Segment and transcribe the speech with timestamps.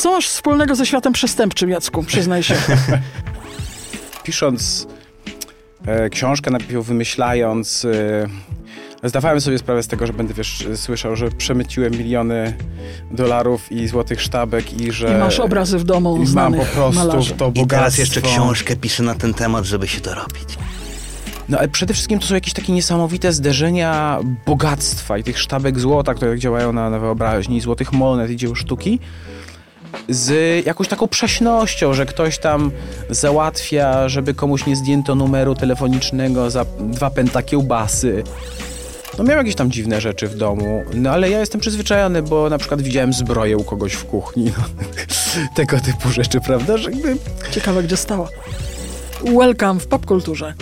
[0.00, 2.02] Co masz wspólnego ze światem przestępczym, Jacku?
[2.02, 2.54] Przyznaj się.
[4.24, 4.86] Pisząc
[5.86, 7.84] e, książkę, najpierw wymyślając,
[9.04, 12.54] e, zdawałem sobie sprawę z tego, że będę wiesz, słyszał, że przemyciłem miliony
[13.10, 15.14] dolarów i złotych sztabek i że...
[15.16, 17.34] I masz obrazy w domu i mam po prostu malarzy.
[17.34, 17.66] to I bogactwo.
[17.66, 20.58] teraz jeszcze książkę piszę na ten temat, żeby się dorobić.
[21.48, 26.14] No ale przede wszystkim to są jakieś takie niesamowite zderzenia bogactwa i tych sztabek złota,
[26.14, 29.00] które działają na, na wyobraźni, i złotych monet i dzieł sztuki,
[30.08, 32.70] z jakąś taką prześnością, że ktoś tam
[33.10, 38.22] załatwia, żeby komuś nie zdjęto numeru telefonicznego za dwa pęta kiełbasy.
[39.18, 42.58] No miałem jakieś tam dziwne rzeczy w domu, no ale ja jestem przyzwyczajony, bo na
[42.58, 44.64] przykład widziałem zbroję u kogoś w kuchni, no.
[45.56, 47.16] tego typu rzeczy, prawda, że jakby
[47.50, 48.28] Ciekawe, gdzie stała.
[49.24, 50.54] Welcome w popkulturze.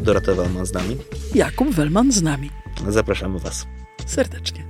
[0.00, 0.96] Dorota Wellman z nami.
[1.34, 2.50] Jakub Wellman z nami.
[2.88, 3.66] Zapraszamy Was.
[4.06, 4.64] Serdecznie.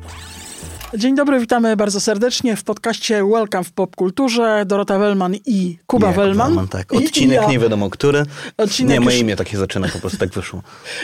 [0.95, 4.63] Dzień dobry, witamy bardzo serdecznie w podcaście Welcome w popkulturze.
[4.67, 6.47] Dorota Wellman i Kuba Wellman.
[6.47, 6.93] Wellman, tak.
[6.93, 7.49] I- i Odcinek ja.
[7.49, 8.23] nie wiadomo który.
[8.57, 10.63] Odcinek nie, moje już- imię takie zaczyna, po prostu tak wyszło.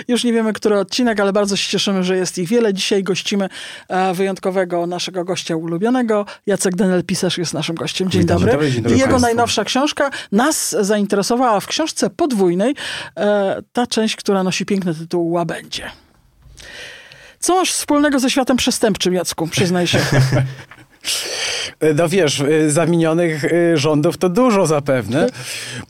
[0.09, 2.75] Już nie wiemy, który odcinek, ale bardzo się cieszymy, że jest ich wiele.
[2.75, 3.49] Dzisiaj gościmy
[3.89, 6.27] e, wyjątkowego naszego gościa ulubionego.
[6.47, 8.11] Jacek Denel, pisarz, jest naszym gościem.
[8.11, 8.45] Dzień dobry.
[8.47, 9.27] Dzień dobry, dzień dobry I jego państwu.
[9.27, 12.75] najnowsza książka nas zainteresowała w książce podwójnej.
[13.17, 15.91] E, ta część, która nosi piękny tytuł Łabędzie.
[17.43, 19.47] Co masz wspólnego ze światem przestępczym, Jacku?
[19.47, 19.99] Przyznaj się.
[21.97, 25.27] No wiesz, y, zaminionych y, rządów to dużo zapewne.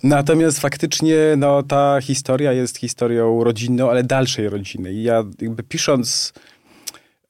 [0.02, 4.92] Natomiast faktycznie no, ta historia jest historią rodzinną, ale dalszej rodziny.
[4.92, 6.32] I ja jakby pisząc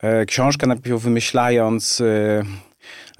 [0.00, 2.42] e, książkę, najpierw wymyślając, e,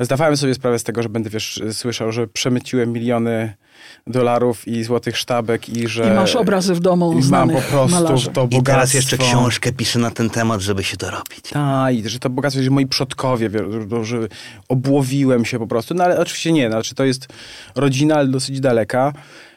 [0.05, 3.55] zdawałem sobie sprawę z tego, że będę wiesz, słyszał, że przemyciłem miliony
[4.06, 6.05] dolarów i złotych sztabek i że...
[6.12, 8.27] I masz obrazy w domu i mam po prostu malarzy.
[8.27, 8.59] to bogactwo.
[8.61, 11.50] I teraz jeszcze książkę piszę na ten temat, żeby się dorobić.
[11.53, 14.28] Tak, i że to bogactwo, że moi przodkowie, wie- że-
[14.69, 15.94] obłowiłem się po prostu.
[15.94, 17.28] No ale oczywiście nie, znaczy to jest
[17.75, 19.12] rodzina, ale dosyć daleka.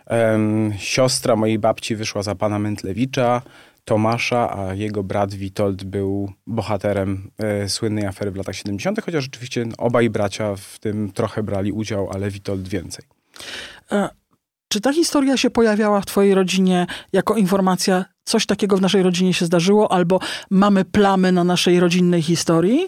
[0.07, 3.41] Em, siostra mojej babci wyszła za pana Mętlewicza,
[3.85, 9.65] Tomasza, a jego brat Witold był bohaterem e, słynnej afery w latach 70., chociaż oczywiście
[9.77, 13.05] obaj bracia w tym trochę brali udział, ale Witold więcej.
[13.91, 14.09] E,
[14.67, 19.33] Czy ta historia się pojawiała w twojej rodzinie jako informacja, coś takiego w naszej rodzinie
[19.33, 20.19] się zdarzyło, albo
[20.49, 22.87] mamy plamy na naszej rodzinnej historii?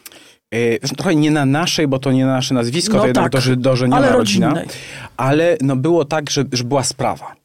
[0.54, 3.56] E, trochę nie na naszej, bo to nie nasze nazwisko, No to jednak tak, doży,
[3.56, 4.48] dożeniona ale rodzina.
[4.50, 4.68] rodzinnej.
[5.18, 7.36] Ale no było tak, że, że była sprawa.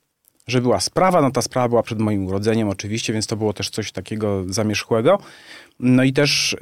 [0.46, 3.70] Że była sprawa, no ta sprawa była przed moim urodzeniem oczywiście, więc to było też
[3.70, 5.18] coś takiego zamierzchłego.
[5.80, 6.56] No i też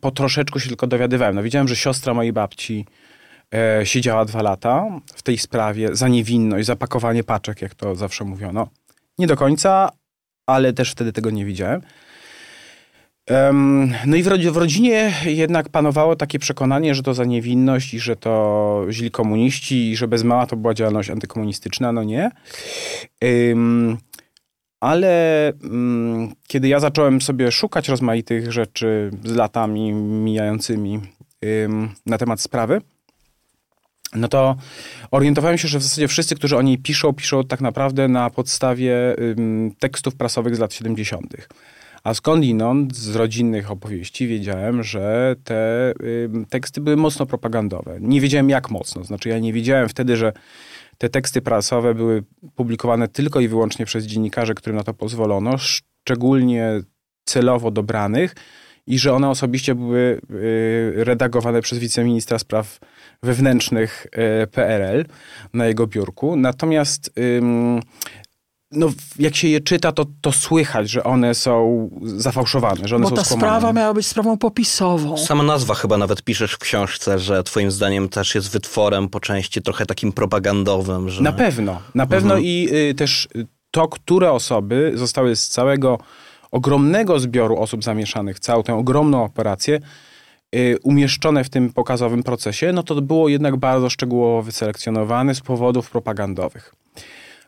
[0.00, 1.34] po troszeczku się tylko dowiadywałem.
[1.34, 2.86] No widziałem, że siostra mojej babci
[3.54, 8.24] e, siedziała dwa lata w tej sprawie za niewinność, za pakowanie paczek, jak to zawsze
[8.24, 8.68] mówiono.
[9.18, 9.90] Nie do końca,
[10.46, 11.82] ale też wtedy tego nie widziałem.
[14.06, 18.00] No i w, rodzi- w rodzinie jednak panowało takie przekonanie, że to za niewinność i
[18.00, 22.30] że to źli komuniści i że bez mała to była działalność antykomunistyczna, no nie.
[24.80, 31.00] Ale mm, kiedy ja zacząłem sobie szukać rozmaitych rzeczy z latami mijającymi
[31.64, 32.80] ym, na temat sprawy,
[34.14, 34.56] no to
[35.10, 39.16] orientowałem się, że w zasadzie wszyscy, którzy o niej piszą, piszą tak naprawdę na podstawie
[39.78, 41.36] tekstów prasowych z lat 70.
[42.06, 45.92] A skądinąd z rodzinnych opowieści wiedziałem, że te
[46.24, 47.98] ym, teksty były mocno propagandowe.
[48.00, 49.04] Nie wiedziałem jak mocno.
[49.04, 50.32] Znaczy ja nie wiedziałem wtedy, że
[50.98, 52.22] te teksty prasowe były
[52.54, 56.80] publikowane tylko i wyłącznie przez dziennikarzy, którym na to pozwolono, szczególnie
[57.24, 58.34] celowo dobranych
[58.86, 62.78] i że one osobiście były y, redagowane przez wiceministra spraw
[63.22, 64.06] wewnętrznych
[64.42, 65.04] y, PRL
[65.52, 66.36] na jego biurku.
[66.36, 67.10] Natomiast
[68.72, 68.88] no,
[69.18, 73.16] jak się je czyta, to, to słychać, że one są zafałszowane, że one Bo są
[73.16, 73.48] ta skłamane.
[73.48, 75.16] sprawa miała być sprawą popisową.
[75.18, 79.62] Sama nazwa chyba nawet piszesz w książce, że twoim zdaniem też jest wytworem po części
[79.62, 81.22] trochę takim propagandowym, że...
[81.22, 82.44] Na pewno, na pewno Mhm.
[82.44, 85.98] i y, też y, to, które osoby zostały z całego
[86.50, 89.80] ogromnego zbioru osób zamieszanych całą tę ogromną operację
[90.54, 95.90] y, umieszczone w tym pokazowym procesie, no to było jednak bardzo szczegółowo wyselekcjonowane z powodów
[95.90, 96.74] propagandowych.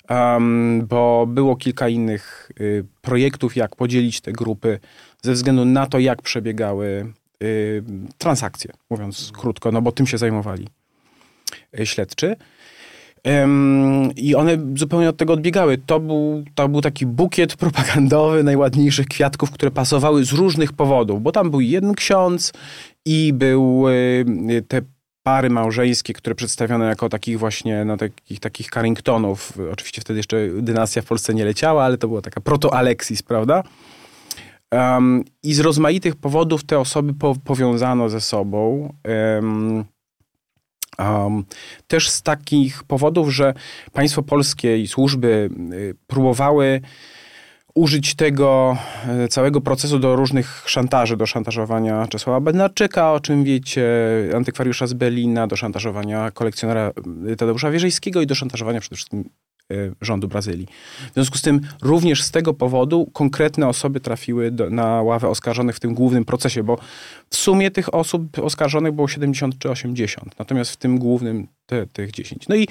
[0.08, 4.78] Em, bo było kilka innych y, projektów, jak podzielić te grupy
[5.22, 7.12] ze względu na to, jak przebiegały
[7.42, 7.82] y,
[8.18, 10.68] transakcje, mówiąc krótko, no bo tym się zajmowali
[11.80, 12.36] y, śledczy.
[14.16, 15.78] I one zupełnie od tego odbiegały.
[15.78, 21.32] To był, to był taki bukiet propagandowy najładniejszych kwiatków, które pasowały z różnych powodów, bo
[21.32, 22.52] tam był jeden ksiądz
[23.04, 24.82] i był y, te
[25.28, 29.52] pary małżeńskie, które przedstawiono jako takich właśnie, no takich, takich Carringtonów.
[29.72, 33.62] Oczywiście wtedy jeszcze dynastia w Polsce nie leciała, ale to była taka proto-Alexis, prawda?
[34.70, 38.92] Em, I z rozmaitych powodów te osoby po, powiązano ze sobą.
[39.04, 39.84] em,
[40.98, 41.44] Um,
[41.86, 43.54] też z takich powodów, że
[43.92, 46.80] państwo polskie i służby y, próbowały
[47.78, 48.78] użyć tego
[49.24, 53.86] y, całego procesu do różnych szantaży, do szantażowania Czesława Bednarczyka, o czym wiecie,
[54.36, 56.92] antykwariusza z Berlina, do szantażowania kolekcjonera
[57.30, 59.30] y, Tadeusza Wierzejskiego i do szantażowania przede wszystkim
[59.72, 60.66] y, rządu Brazylii.
[61.10, 65.76] W związku z tym również z tego powodu konkretne osoby trafiły do, na ławę oskarżonych
[65.76, 66.78] w tym głównym procesie, bo
[67.30, 72.10] w sumie tych osób oskarżonych było 70 czy 80, natomiast w tym głównym te, tych
[72.10, 72.48] 10.
[72.48, 72.68] No i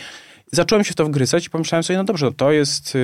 [0.52, 2.98] zacząłem się w to wgryzać i pomyślałem sobie, no dobrze, to jest,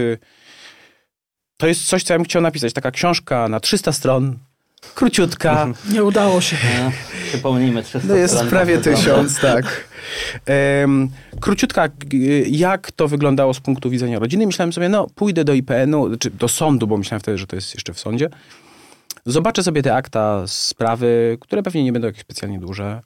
[1.58, 2.74] to jest coś, co ja bym chciał napisać.
[2.74, 4.38] Taka książka na 300 stron,
[4.96, 5.68] króciutka.
[5.92, 6.58] Nie udało się.
[6.84, 6.92] No,
[7.28, 9.88] przypomnijmy 300 No jest prawie tysiąc, tak.
[10.46, 11.10] Em,
[11.40, 11.90] króciutka,
[12.48, 14.46] jak to wyglądało z punktu widzenia rodziny.
[14.46, 17.74] Myślałem sobie, no pójdę do IPN-u, czy do sądu, bo myślałem wtedy, że to jest
[17.74, 18.30] jeszcze w sądzie.
[19.26, 23.02] Zobaczę sobie te akta sprawy, które pewnie nie będą jakieś specjalnie duże,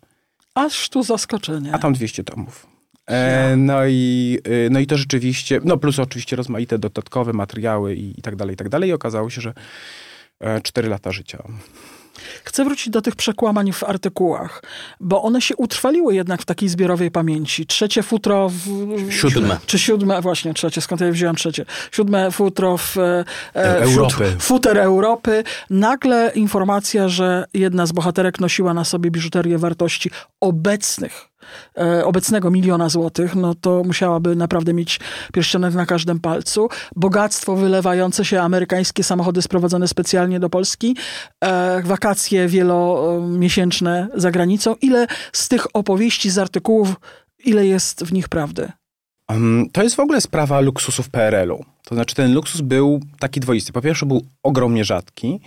[0.55, 1.73] Aż tu zaskoczenie.
[1.73, 2.67] a tam 200 tomów.
[3.07, 8.19] E, no, i, y, no i to rzeczywiście, no plus oczywiście rozmaite dodatkowe materiały i,
[8.19, 8.89] i tak dalej, i tak dalej.
[8.89, 9.53] I okazało się, że
[10.39, 11.43] e, 4 lata życia.
[12.43, 14.63] Chcę wrócić do tych przekłamań w artykułach,
[14.99, 17.65] bo one się utrwaliły jednak w takiej zbiorowej pamięci.
[17.65, 18.65] Trzecie futro w...
[19.11, 19.57] Siódme.
[19.65, 21.65] Czy siódme, właśnie trzecie, skąd ja wziąłem trzecie.
[21.91, 22.97] Siódme futro w...
[22.97, 24.35] E, E- wśród Europy.
[24.39, 25.43] Futer Europy.
[25.69, 30.11] Nagle informacja, że jedna z bohaterek nosiła na sobie biżuterię wartości
[30.41, 31.26] obecnych e,
[32.03, 34.99] obecnego miliona złotych, no to musiałaby naprawdę mieć
[35.33, 36.69] pierścionek na każdym palcu.
[36.95, 40.95] Bogactwo wylewające się, amerykańskie samochody sprowadzone specjalnie do Polski,
[41.43, 44.75] e, wakacje wielomiesięczne za granicą.
[44.81, 46.95] Ile z tych opowieści, z artykułów,
[47.45, 48.71] ile jest w nich prawdy?
[49.71, 51.65] To jest w ogóle sprawa luksusów PRL-u.
[51.83, 53.73] To znaczy ten luksus był taki dwoisty.
[53.73, 55.39] Po pierwsze był ogromnie rzadki.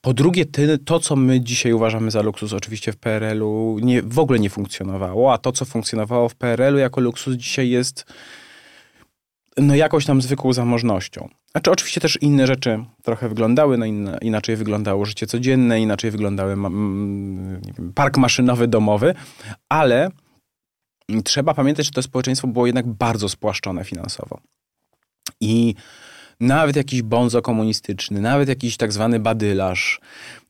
[0.00, 0.44] Po drugie
[0.84, 5.32] to, co my dzisiaj uważamy za luksus, oczywiście w PRL-u nie, w ogóle nie funkcjonowało,
[5.32, 8.04] a to, co funkcjonowało w PRL-u jako luksus dzisiaj jest
[9.56, 11.28] no jakąś tam zwykłą zamożnością.
[11.50, 13.86] Znaczy oczywiście też inne rzeczy trochę wyglądały, no
[14.22, 19.14] inaczej wyglądało życie codzienne, inaczej wyglądały wiem, park maszynowy domowy,
[19.68, 20.10] ale
[21.24, 24.40] trzeba pamiętać, że to społeczeństwo było jednak bardzo spłaszczone finansowo.
[25.40, 25.74] I
[26.40, 30.00] nawet jakiś bonzo komunistyczny, nawet jakiś tak zwany badylarz,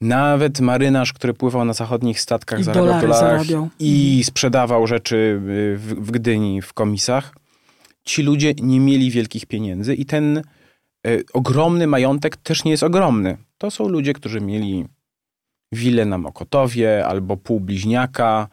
[0.00, 3.46] nawet marynarz, który pływał na zachodnich statkach, I zarabiał dolarach
[3.78, 7.34] i sprzedawał rzeczy y, w, w Gdyni w komisach,
[8.04, 10.42] ci ludzie nie mieli wielkich pieniędzy i ten
[11.06, 13.36] y, ogromny majątek też nie jest ogromny.
[13.58, 14.84] To są ludzie, którzy mieli
[15.72, 18.48] willę na Mokotowie albo pół bliźniaka,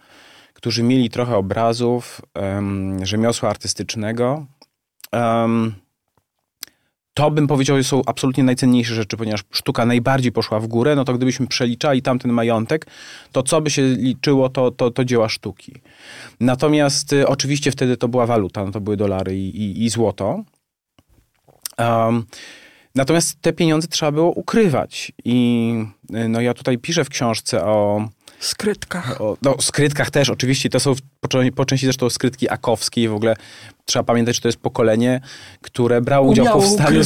[0.58, 4.46] którzy mieli trochę obrazów, em, rzemiosła artystycznego.
[5.12, 5.76] Em,
[7.14, 11.06] to bym powiedział, że są absolutnie najcenniejsze rzeczy, ponieważ sztuka najbardziej poszła w górę, no
[11.06, 12.88] to gdybyśmy przeliczali tamten majątek,
[13.32, 15.74] to co by się liczyło, to, to, to dzieła sztuki.
[16.40, 20.44] Natomiast y, oczywiście wtedy to była waluta, no to były dolary i, i, i złoto.
[21.78, 22.26] Um,
[22.96, 25.12] natomiast te pieniądze trzeba było ukrywać.
[25.26, 25.70] I
[26.16, 28.08] y, no ja tutaj piszę w książce o,
[28.40, 29.22] Skrytkach.
[29.22, 33.14] o no, skrytkach też, oczywiście to są po, po części zresztą skrytki akowskie i w
[33.14, 33.36] ogóle
[33.86, 35.22] trzeba pamiętać, że to jest pokolenie,
[35.62, 37.02] które brało udział w powstaniu,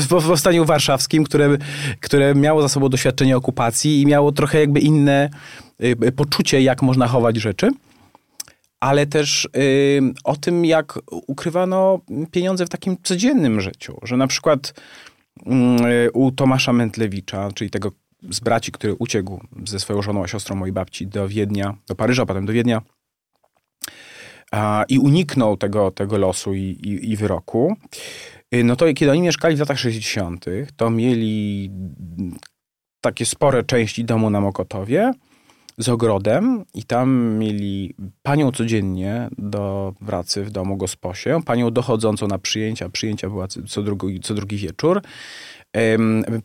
[0.00, 1.56] w, powstaniu warszawskim, które,
[2.00, 5.30] które miało za sobą doświadczenie okupacji i miało trochę jakby inne
[6.04, 7.70] y, poczucie, jak można chować rzeczy.
[8.80, 12.00] Ale też y, o tym, jak ukrywano
[12.30, 13.98] pieniądze w takim codziennym życiu.
[14.02, 14.74] Że na przykład
[15.46, 17.92] mm, y, u Tomasza Mętlewicza, czyli tego
[18.30, 22.26] z braci, który uciekł ze swoją żoną, a siostrą mojej babci do Wiednia, do Paryża,
[22.26, 22.82] potem do Wiednia
[24.88, 27.76] i uniknął tego, tego losu i, i, i wyroku,
[28.54, 30.44] y, no to kiedy oni mieszkali w latach 60.,
[30.76, 31.70] to mieli
[33.00, 35.12] takie spore części domu na Mokotowie
[35.78, 42.38] z ogrodem i tam mieli panią codziennie do pracy w domu gosposię, panią dochodzącą na
[42.38, 45.02] przyjęcia, przyjęcia była co- drugi, co drugi wieczór,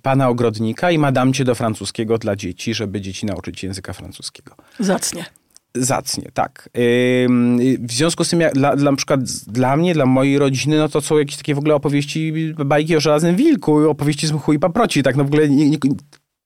[0.02, 4.56] pana ogrodnika i madamcie do francuskiego dla dzieci, żeby dzieci nauczyć języka francuskiego.
[4.80, 5.26] Zacnie.
[5.76, 6.70] Zacnie, tak.
[7.80, 10.90] W związku z tym, ja, dla, dla, na przykład dla mnie, dla mojej rodziny, no
[10.90, 12.34] to są jakieś takie w ogóle opowieści,
[12.66, 15.78] bajki o żelaznym wilku, opowieści z mchu i paproci, tak no w ogóle nie, nie,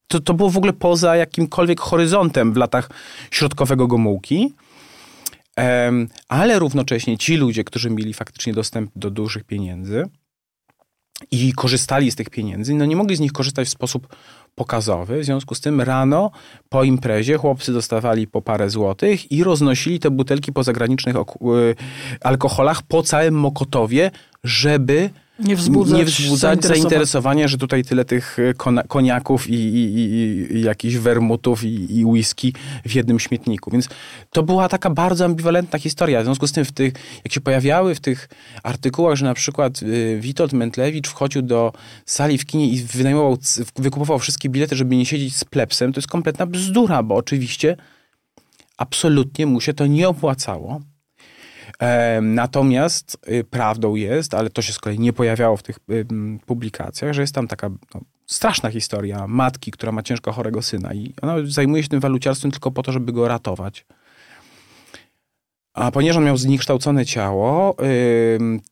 [0.07, 2.89] to, to było w ogóle poza jakimkolwiek horyzontem w latach
[3.31, 4.53] środkowego Gomułki.
[6.27, 10.05] Ale równocześnie ci ludzie, którzy mieli faktycznie dostęp do dużych pieniędzy
[11.31, 14.07] i korzystali z tych pieniędzy, no nie mogli z nich korzystać w sposób
[14.55, 15.19] pokazowy.
[15.19, 16.31] W związku z tym rano
[16.69, 21.21] po imprezie chłopcy dostawali po parę złotych i roznosili te butelki po zagranicznych y,
[22.21, 24.11] alkoholach po całym Mokotowie,
[24.43, 25.09] żeby
[25.39, 28.53] nie wzbudzać, nie wzbudzać zainteresowania, że tutaj tyle tych e,
[28.87, 32.53] koniaków i, i, i, i jakichś wermutów i, i whisky
[32.85, 33.71] w jednym śmietniku.
[33.71, 33.89] Więc
[34.29, 36.21] to była taka bardzo ambiwalentna historia.
[36.21, 38.29] W związku z tym, w tych, jak się pojawiały w tych
[38.63, 41.73] artykułach, że na przykład e, Witold Mentlewicz wchodził do
[42.05, 43.37] sali w kinie i wynajmował,
[43.75, 47.77] wykupował wszystkie bilety, żeby nie siedzieć z plepsem, to jest kompletna bzdura, bo oczywiście
[48.77, 50.81] absolutnie mu się to nie opłacało
[52.21, 55.79] Natomiast y, prawdą jest, ale to się z kolei nie pojawiało w tych
[56.45, 61.13] publikacjach, że jest tam taka no, straszna historia matki, która ma ciężko chorego syna i
[61.21, 63.85] ona zajmuje się tym waluciarstwem tylko po to, żeby go ratować.
[65.73, 67.75] A ponieważ on miał zniekształcone ciało,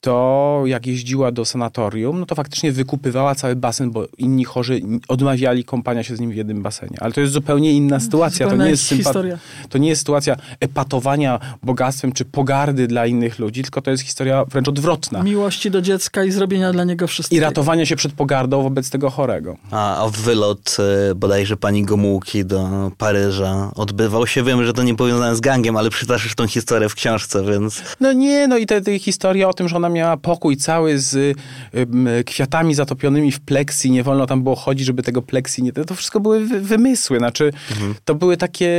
[0.00, 5.64] to jak jeździła do sanatorium, no to faktycznie wykupywała cały basen, bo inni chorzy odmawiali
[5.64, 6.96] kąpania się z nim w jednym basenie.
[7.00, 8.48] Ale to jest zupełnie inna sytuacja.
[8.48, 9.38] To nie jest, historia.
[9.68, 14.44] to nie jest sytuacja epatowania bogactwem czy pogardy dla innych ludzi, tylko to jest historia
[14.44, 15.22] wręcz odwrotna.
[15.22, 17.40] Miłości do dziecka i zrobienia dla niego wszystkiego.
[17.40, 19.56] I ratowania się przed pogardą wobec tego chorego.
[19.70, 20.76] A, a wylot
[21.10, 24.42] e, bodajże pani Gomułki do Paryża odbywał się.
[24.42, 27.82] Wiem, że to nie powiązane z gangiem, ale przytaszysz tą historię w książce, więc...
[28.00, 31.14] No nie, no i te, te historia o tym, że ona miała pokój cały z
[31.14, 35.72] y, kwiatami zatopionymi w pleksji, nie wolno tam było chodzić, żeby tego pleksji nie...
[35.72, 37.94] To wszystko były wy, wymysły, znaczy mhm.
[38.04, 38.70] to były takie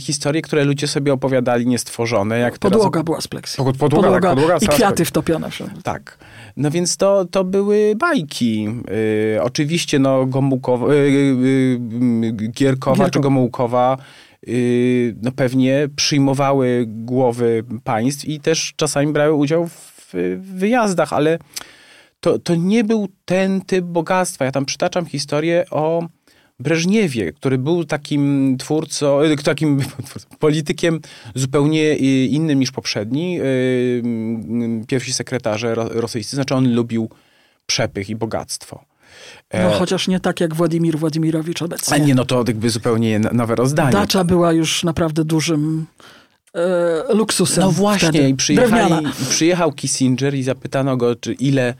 [0.00, 2.38] historie, które ludzie sobie opowiadali niestworzone.
[2.38, 3.04] Jak podłoga teraz...
[3.04, 3.56] była z pleksji.
[3.56, 5.48] Podłoga, podłoga, podłoga, tak, podłoga I kwiaty wtopione.
[5.82, 6.18] Tak.
[6.56, 8.62] No więc to, to były bajki.
[8.62, 11.10] Yy, oczywiście no Gomułkowa, yy,
[12.20, 13.98] yy, Gierkowa czy Gomułkowa
[14.33, 14.33] Y,
[15.22, 21.38] no pewnie przyjmowały głowy państw i też czasami brały udział w wyjazdach, ale
[22.20, 24.44] to, to nie był ten typ bogactwa.
[24.44, 26.08] Ja tam przytaczam historię o
[26.58, 29.80] Breżniewie, który był takim twórcą, y, takim
[30.38, 31.00] politykiem
[31.34, 31.96] zupełnie
[32.26, 34.02] innym niż poprzedni, y,
[34.88, 36.36] pierwsi sekretarze rosyjscy.
[36.36, 37.10] Znaczy on lubił
[37.66, 38.84] przepych i bogactwo.
[39.52, 41.94] No chociaż nie tak jak Władimir Władimirowicz obecnie.
[41.94, 43.92] A nie, no to jakby zupełnie nowe rozdanie.
[43.92, 45.86] Dacza była już naprawdę dużym
[46.54, 47.64] e, luksusem.
[47.64, 48.34] No właśnie, i
[49.28, 51.74] przyjechał Kissinger i zapytano go, czy ile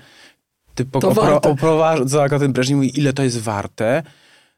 [0.74, 0.98] typu
[1.42, 4.02] oprowadza go ten Breżniew mówi, ile to jest warte.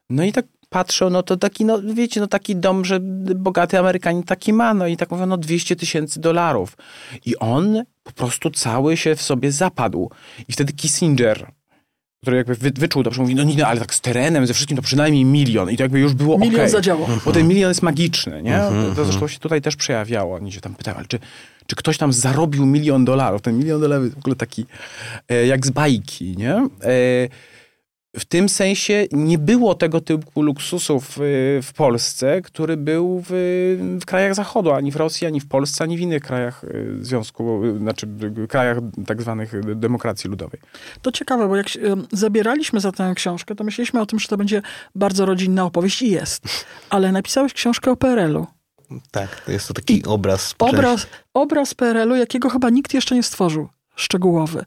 [0.09, 2.99] No i tak patrzą, no to taki, no wiecie, no taki dom, że
[3.35, 6.77] bogaty Amerykanin taki ma, no i tak mówią, no 200 tysięcy dolarów.
[7.25, 10.11] I on po prostu cały się w sobie zapadł.
[10.47, 11.51] I wtedy Kissinger
[12.21, 14.77] który jakby wy, wyczuł to, że mówi, no nie, ale tak z terenem, ze wszystkim
[14.77, 15.71] to przynajmniej milion.
[15.71, 16.69] I to jakby już było Milion okay.
[16.69, 17.07] zadziałał.
[17.25, 18.59] Bo ten milion jest magiczny, nie?
[18.59, 20.35] To, to zresztą się tutaj też przejawiało.
[20.35, 21.19] Oni się tam pytają, ale czy,
[21.67, 23.41] czy ktoś tam zarobił milion dolarów?
[23.41, 24.65] Ten milion dolarów jest w ogóle taki
[25.29, 26.53] e, jak z bajki, nie?
[26.53, 26.67] E,
[28.19, 31.19] w tym sensie nie było tego typu luksusów w,
[31.63, 33.31] w Polsce, który był w,
[34.01, 37.65] w, krajach Zachodu, ani w Rosji, ani w Polsce, ani w innych krajach y, Związku,
[37.65, 38.07] y, znaczy
[38.49, 40.59] krajach tak zwanych demokracji ludowej.
[41.01, 41.67] To ciekawe, bo jak
[42.11, 44.61] zabieraliśmy za tę książkę, to myśleliśmy o tym, że to będzie
[44.95, 46.65] bardzo rodzinna opowieść i jest.
[46.89, 48.47] Ale napisałeś książkę o PRL-u.
[49.11, 50.55] Tak, to jest to taki I obraz.
[50.59, 54.65] Obraz, obraz PRL-u, jakiego chyba nikt jeszcze nie stworzył szczegółowy.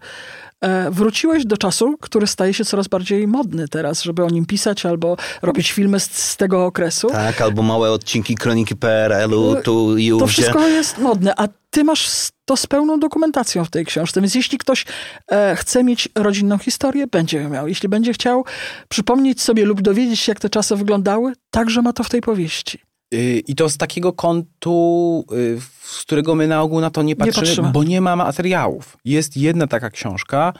[0.61, 4.87] E, wróciłeś do czasu, który staje się coraz bardziej modny teraz, żeby o nim pisać
[4.87, 7.09] albo robić filmy z, z tego okresu.
[7.09, 10.26] Tak, albo małe odcinki kroniki PRL-u e, tu i ówdzie.
[10.26, 14.35] To wszystko jest modne, a ty masz to z pełną dokumentacją w tej książce, więc
[14.35, 14.85] jeśli ktoś
[15.33, 17.69] e, chce mieć rodzinną historię, będzie ją miał.
[17.69, 18.45] Jeśli będzie chciał
[18.88, 22.89] przypomnieć sobie lub dowiedzieć się, jak te czasy wyglądały, także ma to w tej powieści.
[23.14, 27.17] Y, I to z takiego kątu, y, z którego my na ogół na to nie
[27.17, 27.73] patrzymy, nie patrzymy.
[27.73, 28.97] bo nie ma materiałów.
[29.05, 30.52] Jest jedna taka książka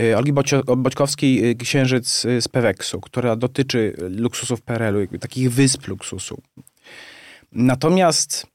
[0.00, 0.32] y, Olgi
[0.76, 6.42] Boćkowskiej, Księżyc z Peweksu, która dotyczy luksusów PRL-u, takich wysp luksusu.
[7.52, 8.46] Natomiast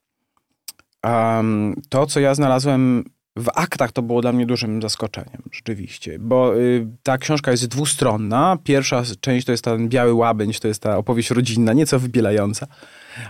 [1.04, 3.04] um, to, co ja znalazłem
[3.36, 8.58] w aktach, to było dla mnie dużym zaskoczeniem, rzeczywiście, bo y, ta książka jest dwustronna.
[8.64, 12.68] Pierwsza część to jest ten biały łabędź, to jest ta opowieść rodzinna, nieco wybielająca.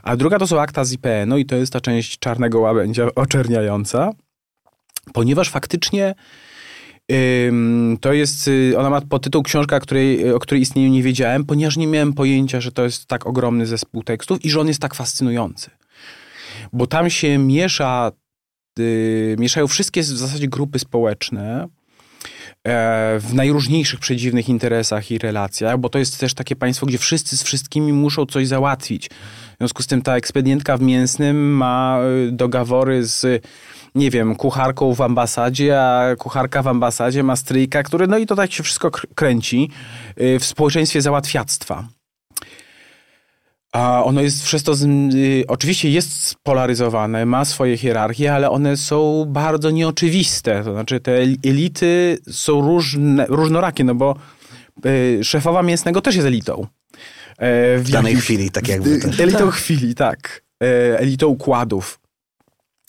[0.03, 4.09] A druga to są akta z IPN-u i to jest ta część czarnego łabędzia oczerniająca,
[5.13, 6.15] ponieważ faktycznie
[8.01, 11.87] to jest, y, ona ma podtytuł książka, której, o której istnieniu nie wiedziałem, ponieważ nie
[11.87, 15.69] miałem pojęcia, że to jest tak ogromny zespół tekstów i że on jest tak fascynujący.
[16.73, 18.30] Bo tam się miesza, y,
[19.37, 21.67] mieszają wszystkie w zasadzie grupy społeczne,
[22.67, 27.37] E, w najróżniejszych przedziwnych interesach i relacjach, bo to jest też takie państwo, gdzie wszyscy
[27.37, 29.09] z wszystkimi muszą coś załatwić.
[29.09, 33.45] W związku z tym ta ekspedientka w Mięsnym ma e, dogawory z
[33.95, 38.35] nie wiem, kucharką w ambasadzie, a kucharka w ambasadzie ma stryjka, który, no i to
[38.35, 39.69] tak się wszystko kręci
[40.17, 41.87] e, w społeczeństwie załatwiactwa.
[43.71, 44.73] A ono jest przez to,
[45.13, 50.63] y, oczywiście jest spolaryzowane, ma swoje hierarchie, ale one są bardzo nieoczywiste.
[50.63, 51.11] To znaczy te
[51.45, 54.15] elity są różne, różnorakie, no bo
[54.85, 56.67] y, szefowa mięsnego też jest elitą.
[57.41, 58.99] E, w, w danej jakimś, chwili, tak jakby.
[58.99, 59.19] Też.
[59.19, 59.55] Elitą tak.
[59.55, 60.41] chwili, tak.
[60.63, 61.99] E, elitą układów.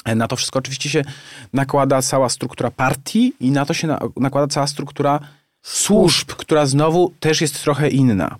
[0.04, 1.04] E, na to wszystko oczywiście się
[1.52, 5.20] nakłada cała struktura partii i na to się na, nakłada cała struktura
[5.62, 8.36] służb, która znowu też jest trochę inna.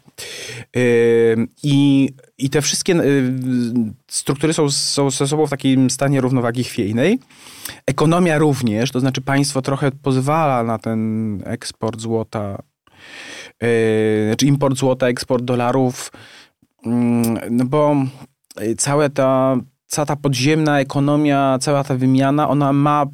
[1.62, 3.32] I, i te wszystkie y,
[4.10, 7.18] struktury są, są ze sobą w takim stanie równowagi chwiejnej.
[7.86, 12.62] Ekonomia również, to znaczy państwo trochę pozwala na ten eksport złota,
[13.62, 16.12] y, znaczy import złota, eksport dolarów,
[16.86, 17.96] mm, no bo
[18.78, 23.06] cała ta, cała ta podziemna ekonomia, cała ta wymiana, ona ma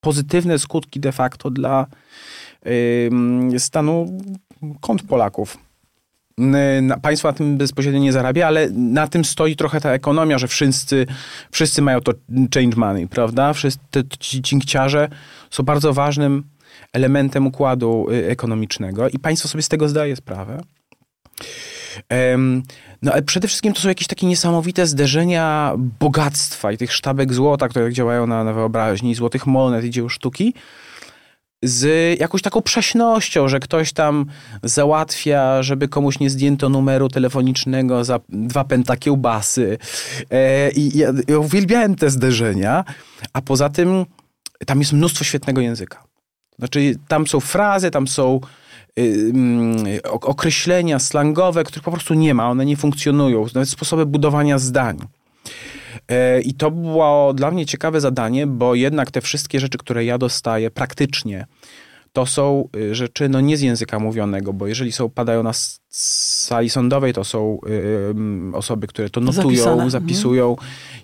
[0.00, 1.86] pozytywne skutki de facto dla
[3.58, 4.18] stanu
[4.80, 5.69] kont Polaków.
[7.02, 11.06] Państwo na tym bezpośrednio nie zarabia, ale na tym stoi trochę ta ekonomia, że wszyscy,
[11.50, 12.12] wszyscy mają to
[12.54, 13.52] change money, prawda?
[13.52, 15.08] Wszyscy ci cinkciarze
[15.50, 16.44] są bardzo ważnym
[16.92, 20.60] elementem układu y, ekonomicznego i państwo sobie z tego zdaje sprawę.
[23.02, 27.68] No ale przede wszystkim to są jakieś takie niesamowite zderzenia bogactwa i tych sztabek złota,
[27.68, 30.54] które działają na, na wyobraźni, złotych monet i dzieł sztuki,
[31.62, 34.26] z jakąś taką prześnością, że ktoś tam
[34.62, 39.78] załatwia, żeby komuś nie zdjęto numeru telefonicznego za dwa pęta kiełbasy.
[40.30, 42.84] E, I ja, ja uwielbiałem te zderzenia,
[43.32, 44.06] a poza tym
[44.66, 46.04] tam jest mnóstwo świetnego języka.
[46.58, 48.40] Znaczy, tam są frazy, tam są
[48.98, 49.02] y,
[49.86, 54.98] y, określenia slangowe, których po prostu nie ma, one nie funkcjonują, nawet sposoby budowania zdań.
[56.10, 60.18] E, I to było dla mnie ciekawe zadanie, bo jednak te wszystkie rzeczy, które ja
[60.18, 61.46] dostaję praktycznie,
[62.12, 65.52] to są y, rzeczy no nie z języka mówionego, bo jeżeli są padają na
[65.88, 67.58] sali sądowej, to są
[68.52, 69.72] y, osoby, które to notują, Zapisane.
[69.72, 69.90] Mhm.
[69.90, 70.56] zapisują.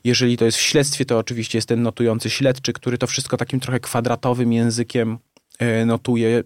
[0.04, 3.60] Jeżeli to jest w śledztwie, to oczywiście jest ten notujący śledczy, który to wszystko takim
[3.60, 5.18] trochę kwadratowym językiem
[5.62, 6.42] y, notuje.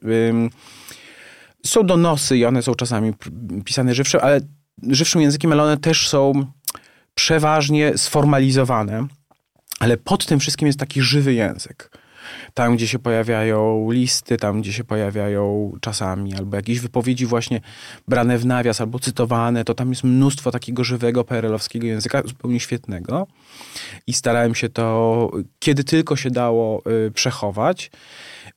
[1.67, 3.13] są donosy i one są czasami
[3.65, 4.41] pisane żywszym, ale
[4.89, 6.33] żywszym językiem, ale one też są
[7.15, 9.07] przeważnie sformalizowane,
[9.81, 11.91] ale pod tym wszystkim jest taki żywy język.
[12.55, 17.61] Tam, gdzie się pojawiają listy, tam, gdzie się pojawiają czasami, albo jakieś wypowiedzi właśnie
[18.09, 23.27] brane w nawias, albo cytowane, to tam jest mnóstwo takiego żywego PRL-owskiego języka, zupełnie świetnego.
[24.07, 27.91] I starałem się to, kiedy tylko się dało, y, przechować.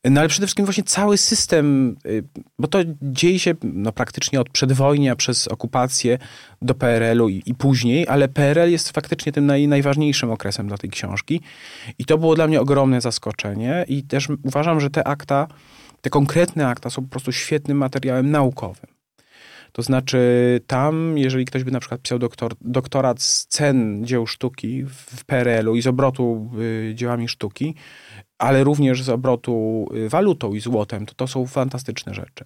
[0.09, 2.23] No ale przede wszystkim właśnie cały system, y,
[2.59, 6.17] bo to dzieje się no, praktycznie od przedwojnia przez okupację
[6.61, 10.89] do PRL-u i, i, później, ale PRL jest faktycznie tym naj, najważniejszym okresem dla tej
[10.89, 11.41] książki.
[11.99, 15.47] I to było dla mnie ogromne zaskoczenie i też uważam, że te akta,
[16.01, 18.93] te konkretne akta są po prostu świetnym materiałem naukowym.
[19.71, 20.19] To znaczy
[20.67, 25.75] tam, jeżeli ktoś by na przykład pisał doktor, doktorat z cen dzieł sztuki w PRL-u
[25.75, 26.51] i z obrotu
[26.89, 27.75] y, dziełami sztuki,
[28.43, 32.45] ale również z obrotu y, walutą i złotem, to to są fantastyczne rzeczy.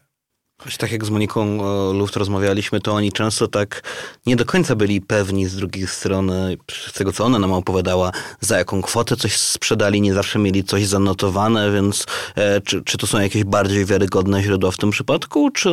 [0.62, 3.83] Choć tak jak z Moniką e, Luft rozmawialiśmy, to oni często tak
[4.25, 8.57] nie do końca byli pewni z drugiej strony, z tego co ona nam opowiadała, za
[8.57, 12.05] jaką kwotę coś sprzedali, nie zawsze mieli coś zanotowane, więc
[12.36, 15.69] e, czy, czy to są jakieś bardziej wiarygodne źródła w tym przypadku, czy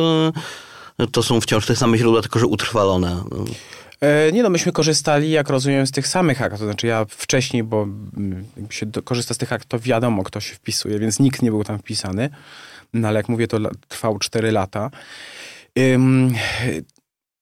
[1.11, 3.23] to są wciąż te same źródła, tylko że utrwalone?
[4.01, 6.57] E, nie no, myśmy korzystali, jak rozumiem, z tych samych akt.
[6.57, 10.39] To znaczy ja wcześniej, bo mm, się do, korzysta z tych akt, to wiadomo, kto
[10.39, 12.29] się wpisuje, więc nikt nie był tam wpisany.
[12.93, 14.91] No ale jak mówię, to trwało 4 lata.
[15.79, 16.33] Ym,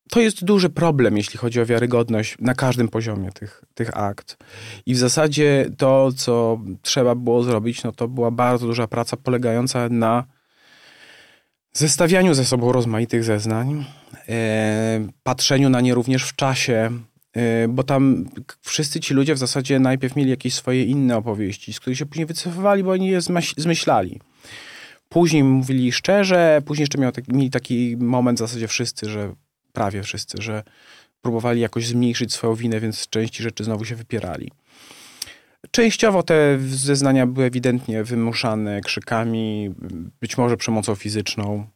[0.09, 4.37] to jest duży problem, jeśli chodzi o wiarygodność na każdym poziomie tych, tych akt.
[4.85, 9.89] I w zasadzie to, co trzeba było zrobić, no to była bardzo duża praca polegająca
[9.89, 10.23] na
[11.77, 13.85] zestawianiu ze sobą rozmaitych zeznań,
[14.29, 16.89] e, patrzeniu na nie również w czasie,
[17.33, 18.25] e, bo tam
[18.61, 22.25] wszyscy ci ludzie w zasadzie najpierw mieli jakieś swoje inne opowieści, z których się później
[22.25, 23.21] wycofywali, bo oni je
[23.57, 24.19] zmyślali.
[25.09, 29.33] Później mówili szczerze, później jeszcze taki, mieli taki moment w zasadzie wszyscy, że
[29.73, 30.63] prawie wszyscy, że
[31.21, 34.51] próbowali jakoś zmniejszyć swoją winę, więc części rzeczy znowu się wypierali.
[35.71, 39.73] Częściowo te zeznania były ewidentnie wymuszane krzykami,
[40.21, 41.67] być może przemocą fizyczną,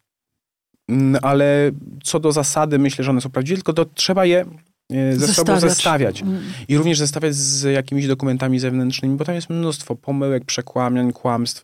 [0.90, 1.72] mm, ale
[2.04, 4.46] co do zasady myślę, że one są prawdziwe, tylko to trzeba je
[4.92, 6.22] e, ze sobą zestawiać.
[6.22, 6.42] Mm.
[6.68, 11.64] I również zestawiać z jakimiś dokumentami zewnętrznymi, bo tam jest mnóstwo pomyłek, przekłamiań, kłamstw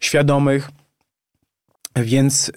[0.00, 0.70] świadomych,
[1.96, 2.52] więc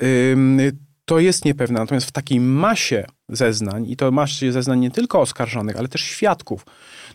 [1.06, 1.80] to jest niepewne.
[1.80, 6.66] Natomiast w takiej masie zeznań, i to masie zeznań nie tylko oskarżonych, ale też świadków,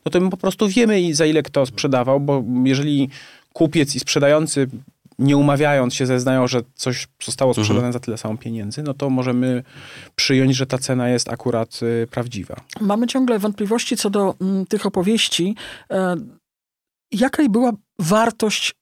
[0.05, 3.09] no to my po prostu wiemy, za ile kto sprzedawał, bo jeżeli
[3.53, 4.69] kupiec i sprzedający
[5.19, 7.93] nie umawiając się zeznają, że coś zostało sprzedane mhm.
[7.93, 9.63] za tyle samo pieniędzy, no to możemy
[10.17, 12.57] przyjąć, że ta cena jest akurat y, prawdziwa.
[12.81, 15.57] Mamy ciągle wątpliwości co do m, tych opowieści.
[15.91, 16.17] E,
[17.13, 18.73] jaka była wartość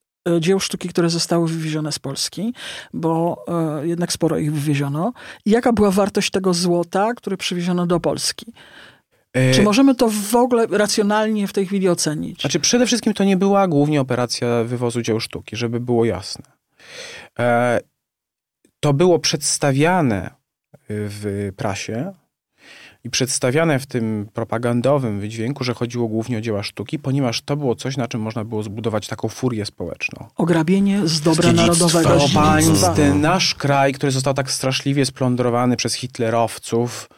[0.40, 2.54] dzieł sztuki, które zostały wywiezione z Polski,
[2.94, 3.44] bo
[3.80, 5.12] e, jednak sporo ich wywieziono.
[5.44, 8.52] I jaka była wartość tego złota, które przywieziono do Polski?
[9.32, 12.40] E, Czy możemy to w ogóle racjonalnie w tej chwili ocenić?
[12.40, 16.44] Znaczy, przede wszystkim to nie była głównie operacja wywozu dzieł sztuki, żeby było jasne.
[17.38, 17.80] E,
[18.80, 20.30] to było przedstawiane
[20.88, 22.12] w prasie
[23.06, 27.74] i przedstawiane w tym propagandowym wydźwięku, że chodziło głównie o dzieła sztuki, ponieważ to było
[27.74, 30.26] coś, na czym można było zbudować taką furię społeczną.
[30.36, 32.18] Ograbienie z dobra narodowego.
[32.96, 37.08] Ten nasz kraj, który został tak straszliwie splądrowany przez hitlerowców,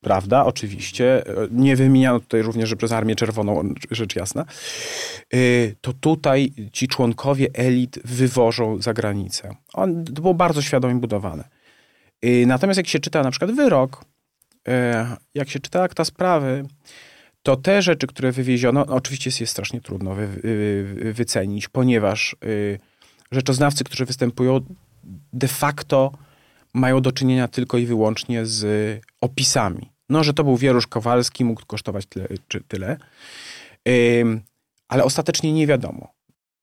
[0.00, 1.22] Prawda, oczywiście.
[1.50, 4.44] Nie wymieniano tutaj również, że przez Armię Czerwoną, rzecz jasna.
[5.34, 9.54] Y, to tutaj ci członkowie elit wywożą za granicę.
[9.72, 11.48] On, to było bardzo świadomie budowane.
[12.24, 14.04] Y, natomiast jak się czyta na przykład wyrok,
[15.34, 16.64] jak się czyta akta sprawy,
[17.42, 22.36] to te rzeczy, które wywieziono, oczywiście jest je strasznie trudno wy, wy, wycenić, ponieważ
[23.32, 24.60] rzeczoznawcy, którzy występują
[25.32, 26.12] de facto
[26.74, 29.92] mają do czynienia tylko i wyłącznie z opisami.
[30.08, 32.96] No, że to był wierusz Kowalski, mógł kosztować tyle czy tyle.
[34.88, 36.17] ale ostatecznie nie wiadomo.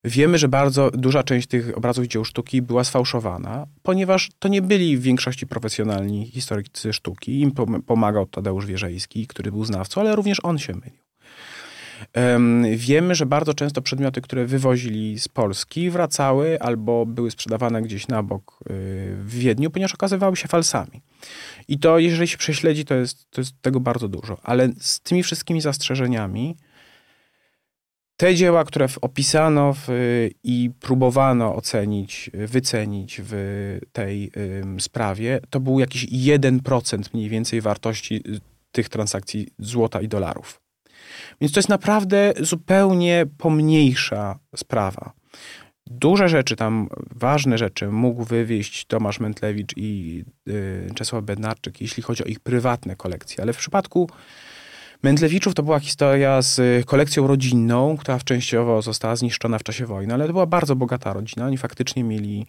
[0.06, 4.98] Wiemy, że bardzo duża część tych obrazów dzieł sztuki była sfałszowana, ponieważ to nie byli
[4.98, 7.42] w większości profesjonalni historycy sztuki.
[7.42, 7.52] Im
[7.86, 11.06] pomagał Tadeusz Wierzejski, który był znawcą, ale również on się mylił.
[12.76, 18.24] Wiemy, że bardzo często przedmioty, które wywozili z Polski, wracały albo były sprzedawane gdzieś na
[18.24, 18.66] bok y,
[19.20, 21.02] w Wiedniu, ponieważ okazywały się falsami.
[21.68, 24.38] I to, jeżeli się prześledzi, to jest, to jest tego bardzo dużo.
[24.44, 26.56] Ale z tymi wszystkimi zastrzeżeniami,
[28.18, 29.88] te dzieła, które opisano w,
[30.44, 33.34] i próbowano ocenić, wycenić w
[33.92, 34.32] tej
[34.78, 38.40] y, sprawie, to był jakiś 1% mniej więcej wartości y,
[38.72, 40.62] tych transakcji złota i dolarów.
[41.42, 45.14] Więc to jest naprawdę zupełnie pomniejsza sprawa.
[45.88, 52.24] Duże rzeczy tam, ważne rzeczy mógł wywieźć Tomasz Mentlewicz i y, Czesław Bednarczyk, jeśli chodzi
[52.24, 53.44] o ich prywatne kolekcje.
[53.44, 54.10] Ale w przypadku
[55.06, 60.28] Mędlewiczów to była historia z kolekcją rodzinną, która częściowo została zniszczona w czasie wojny, ale
[60.28, 61.46] to była bardzo bogata rodzina.
[61.46, 62.46] Oni faktycznie mieli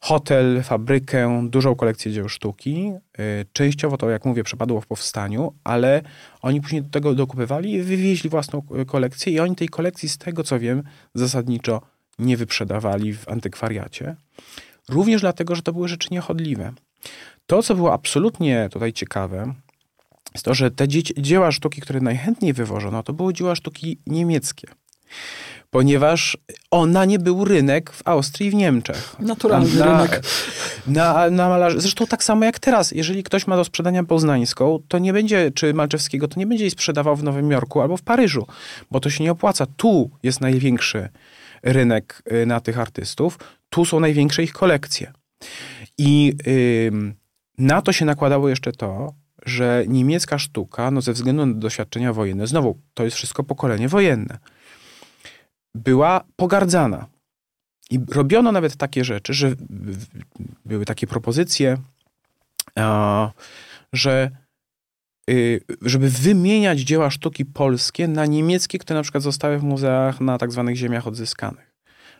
[0.00, 2.92] hotel, fabrykę, dużą kolekcję dzieł sztuki.
[3.20, 6.02] Y, częściowo to, jak mówię, przepadło w powstaniu, ale
[6.42, 10.44] oni później do tego dokupywali i wywieźli własną kolekcję i oni tej kolekcji, z tego
[10.44, 10.82] co wiem,
[11.14, 11.80] zasadniczo
[12.18, 14.16] nie wyprzedawali w antykwariacie.
[14.88, 16.72] Również dlatego, że to były rzeczy niechodliwe.
[17.46, 19.54] To, co było absolutnie tutaj ciekawe,
[20.34, 20.88] jest to, że te
[21.18, 24.68] dzieła sztuki, które najchętniej wywożono, to były dzieła sztuki niemieckie
[25.70, 26.38] ponieważ
[26.70, 29.16] ona nie był rynek w Austrii i w Niemczech.
[29.20, 30.22] Naturalny na, rynek.
[30.86, 31.80] Na, na malarze.
[31.80, 32.92] Zresztą tak samo jak teraz.
[32.92, 36.70] Jeżeli ktoś ma do sprzedania poznańską, to nie będzie, czy Malczewskiego, to nie będzie jej
[36.70, 38.46] sprzedawał w Nowym Jorku albo w Paryżu,
[38.90, 39.66] bo to się nie opłaca.
[39.76, 41.08] Tu jest największy
[41.62, 43.38] rynek y, na tych artystów,
[43.70, 45.12] tu są największe ich kolekcje.
[45.98, 47.14] I yy,
[47.58, 49.14] na to się nakładało jeszcze to,
[49.46, 54.38] że niemiecka sztuka, no ze względu na doświadczenia wojenne, znowu, to jest wszystko pokolenie wojenne,
[55.74, 57.06] była pogardzana.
[57.90, 59.54] I robiono nawet takie rzeczy, że
[60.64, 61.76] były takie propozycje,
[63.92, 64.30] że
[65.30, 70.38] y, żeby wymieniać dzieła sztuki polskie na niemieckie, które na przykład zostały w muzeach na
[70.38, 71.69] tak zwanych ziemiach odzyskanych.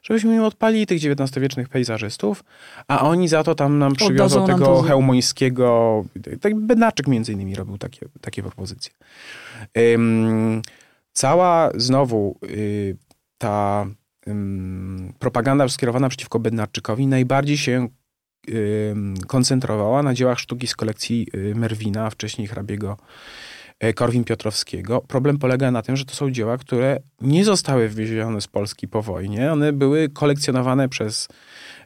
[0.03, 2.45] Żebyśmy im odpalili tych XIX-wiecznych pejzażystów,
[2.89, 4.83] a oni za to tam nam przywiozą tego to...
[4.83, 6.05] hełmońskiego.
[6.41, 8.93] Tak Bednarczyk między innymi robił takie, takie propozycje.
[9.77, 10.63] Um,
[11.13, 12.97] cała znowu y,
[13.39, 13.87] ta
[14.27, 17.89] um, propaganda skierowana przeciwko Bednarczykowi najbardziej się
[19.27, 22.97] koncentrowała na dziełach sztuki z kolekcji y, Merwina, wcześniej hrabiego
[23.81, 25.01] Korwin-Piotrowskiego.
[25.09, 29.03] Problem polega na tym, że to są dzieła, które nie zostały wywiezione z Polski po
[29.03, 29.53] wojnie.
[29.53, 31.29] One były kolekcjonowane przez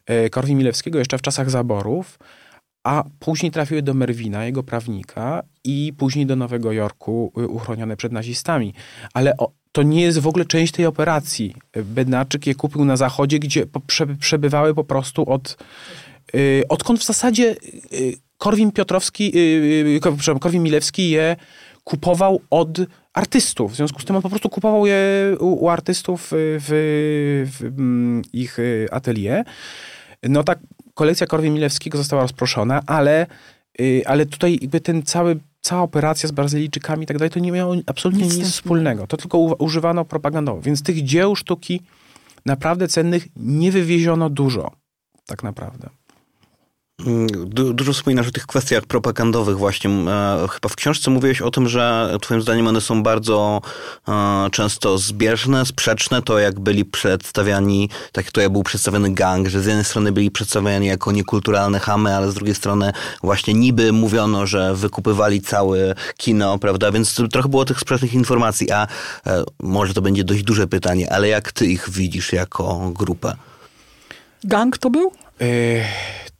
[0.06, 2.18] e, Korwin-Milewskiego jeszcze w czasach zaborów,
[2.84, 8.12] a później trafiły do Merwina, jego prawnika, i później do Nowego Jorku, y, uchronione przed
[8.12, 8.74] nazistami.
[9.14, 9.34] Ale
[9.72, 11.54] to nie jest w ogóle część tej operacji.
[11.84, 13.66] Bednarczyk je kupił na zachodzie, gdzie
[14.20, 15.56] przebywały po prostu od...
[16.34, 17.56] Y, odkąd w zasadzie
[17.92, 19.32] y, Korwin Piotrowski,
[20.40, 21.36] Korwin Milewski je
[21.84, 22.78] kupował od
[23.12, 23.72] artystów.
[23.72, 24.96] W związku z tym on po prostu kupował je
[25.40, 26.66] u, u artystów w,
[27.50, 28.58] w, mm, ich
[28.90, 29.44] atelier.
[30.22, 30.58] No tak,
[30.94, 33.26] kolekcja Korwin Milewskiego została rozproszona, ale,
[34.06, 37.74] ale tutaj jakby ten cały cała operacja z Brazylijczykami i tak dalej, to nie miało
[37.86, 39.06] absolutnie nic, nic wspólnego.
[39.06, 40.60] To tylko używano propagandowo.
[40.60, 41.80] Więc tych dzieł sztuki
[42.46, 44.70] naprawdę cennych nie wywieziono dużo,
[45.26, 45.88] tak naprawdę.
[47.00, 49.90] Mm, du dużo wspominasz o tych kwestiach propagandowych właśnie.
[49.90, 53.62] E, chyba w książce mówiłeś o tym, że twoim zdaniem one są bardzo
[54.08, 56.22] e, często zbieżne, sprzeczne.
[56.22, 60.30] To jak byli przedstawiani, tak to jak był przedstawiony gang, że z jednej strony byli
[60.30, 66.58] przedstawiani jako niekulturalne chamy, ale z drugiej strony właśnie niby mówiono, że wykupywali całe kino,
[66.58, 66.92] prawda?
[66.92, 68.86] Więc trochę było tych sprzecznych informacji, a
[69.26, 73.36] e, może to będzie dość duże pytanie, ale jak ty ich widzisz jako grupę?
[74.44, 75.12] Gang to był?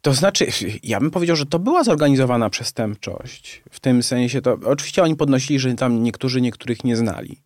[0.05, 0.47] To znaczy,
[0.83, 3.63] ja bym powiedział, że to była zorganizowana przestępczość.
[3.71, 7.39] W tym sensie to, oczywiście oni podnosili, że tam niektórzy niektórych nie znali.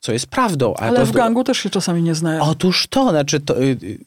[0.00, 0.74] Co jest prawdą.
[0.74, 2.42] Ale, ale w gangu też się czasami nie znają.
[2.42, 3.98] Otóż to, znaczy to, y,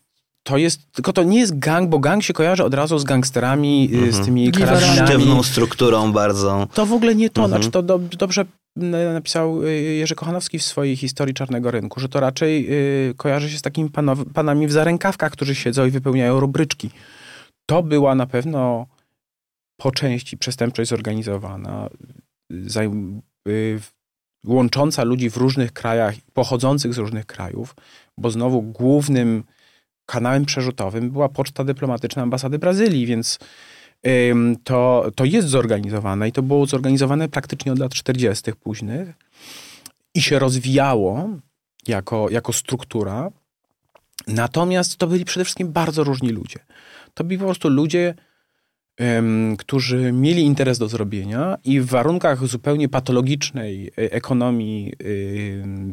[0.43, 3.89] to jest, tylko to nie jest gang, bo gang się kojarzy od razu z gangsterami,
[3.93, 4.13] y, mhm.
[4.13, 5.08] z tymi karabinami.
[5.08, 6.67] Sztywną strukturą bardzo.
[6.73, 7.62] To w ogóle nie to, mhm.
[7.62, 8.45] znaczy to do, dobrze
[9.13, 12.69] napisał y, Jerzy Kochanowski w swojej historii Czarnego Rynku, że to raczej
[13.17, 16.89] kojarzy się z takimi panow, panami w zarękawkach, którzy siedzą i wypełniają rubryczki
[17.69, 18.88] to była na pewno
[19.77, 21.89] po części przestępczość zorganizowana,
[23.47, 23.80] y,
[24.45, 27.75] łącząca ludzi w różnych krajach, pochodzących z różnych krajów,
[28.17, 29.43] bo znowu głównym
[30.06, 33.39] kanałem przerzutowym była poczta dyplomatyczna ambasady Brazylii, więc
[34.63, 38.53] to, to jest zorganizowane i to było zorganizowane praktycznie od lat 40.
[38.53, 39.15] późnych
[40.15, 41.30] i się rozwijało
[41.88, 43.32] jako, jako struktura.
[44.27, 46.60] Natomiast to byli przede wszystkim bardzo różni ludzie.
[47.17, 48.13] To byli po prostu ludzie,
[49.58, 54.93] którzy mieli interes do zrobienia i w warunkach zupełnie patologicznej e, ekonomii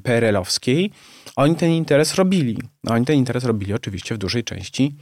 [0.02, 0.90] PRL-owskiej
[1.36, 2.58] oni ten interes robili.
[2.86, 4.94] Oni ten interes robili oczywiście w dużej części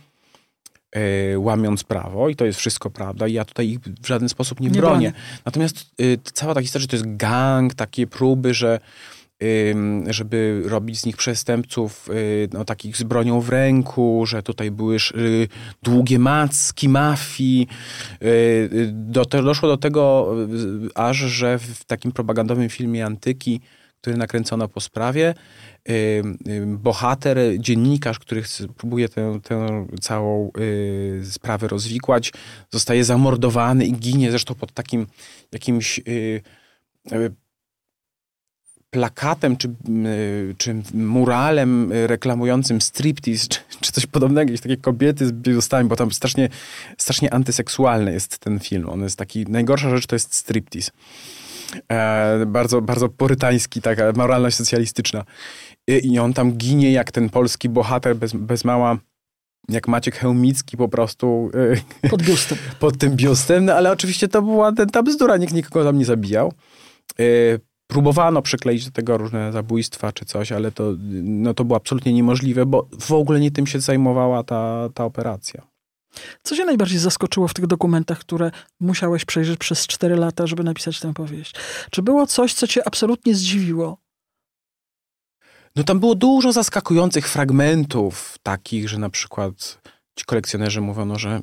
[0.92, 4.60] e, łamiąc prawo i to jest wszystko prawda i ja tutaj ich w żaden sposób
[4.60, 5.10] nie, nie bronię.
[5.10, 5.12] bronię.
[5.44, 8.80] Natomiast y, cała ta historia, że to jest gang, takie próby, że
[10.06, 14.96] żeby robić z nich przestępców y, no, takich z bronią w ręku, że tutaj były
[14.96, 15.48] y,
[15.82, 17.68] długie macki mafii.
[18.22, 20.34] Y, do, doszło do tego
[20.94, 23.60] aż, że w takim propagandowym filmie Antyki,
[24.00, 25.34] który nakręcono po sprawie,
[26.66, 28.42] bohater, dziennikarz, który
[28.76, 30.50] próbuje tę, tę całą
[31.24, 32.32] sprawę rozwikłać,
[32.70, 35.06] zostaje zamordowany i ginie zresztą pod takim
[35.52, 36.00] jakimś
[38.92, 39.70] plakatem czy,
[40.58, 46.12] czy muralem reklamującym striptease, czy, czy coś podobnego, jakieś takie kobiety z biustami, bo tam
[46.12, 46.48] strasznie,
[46.98, 48.88] strasznie antyseksualny jest ten film.
[48.88, 50.90] On jest taki, najgorsza rzecz to jest striptease.
[51.92, 55.24] E, bardzo, bardzo porytański, taka moralność socjalistyczna.
[55.88, 58.98] I, I, on tam ginie jak ten polski bohater bez, bez mała
[59.68, 61.50] jak Maciek Chełmicki po prostu.
[62.02, 62.58] E, pod biustem.
[62.80, 66.52] pod tym biustem, no ale oczywiście to była ta bzdura, nikt nikogo tam nie zabijał.
[67.92, 72.66] Próbowano przykleić do tego różne zabójstwa czy coś, ale to, no to było absolutnie niemożliwe,
[72.66, 75.62] bo w ogóle nie tym się zajmowała ta, ta operacja.
[76.42, 78.50] Co się najbardziej zaskoczyło w tych dokumentach, które
[78.80, 81.54] musiałeś przejrzeć przez cztery lata, żeby napisać tę powieść?
[81.90, 83.98] Czy było coś, co cię absolutnie zdziwiło?
[85.76, 89.82] No tam było dużo zaskakujących fragmentów, takich, że na przykład
[90.18, 91.42] ci kolekcjonerzy mówiono, że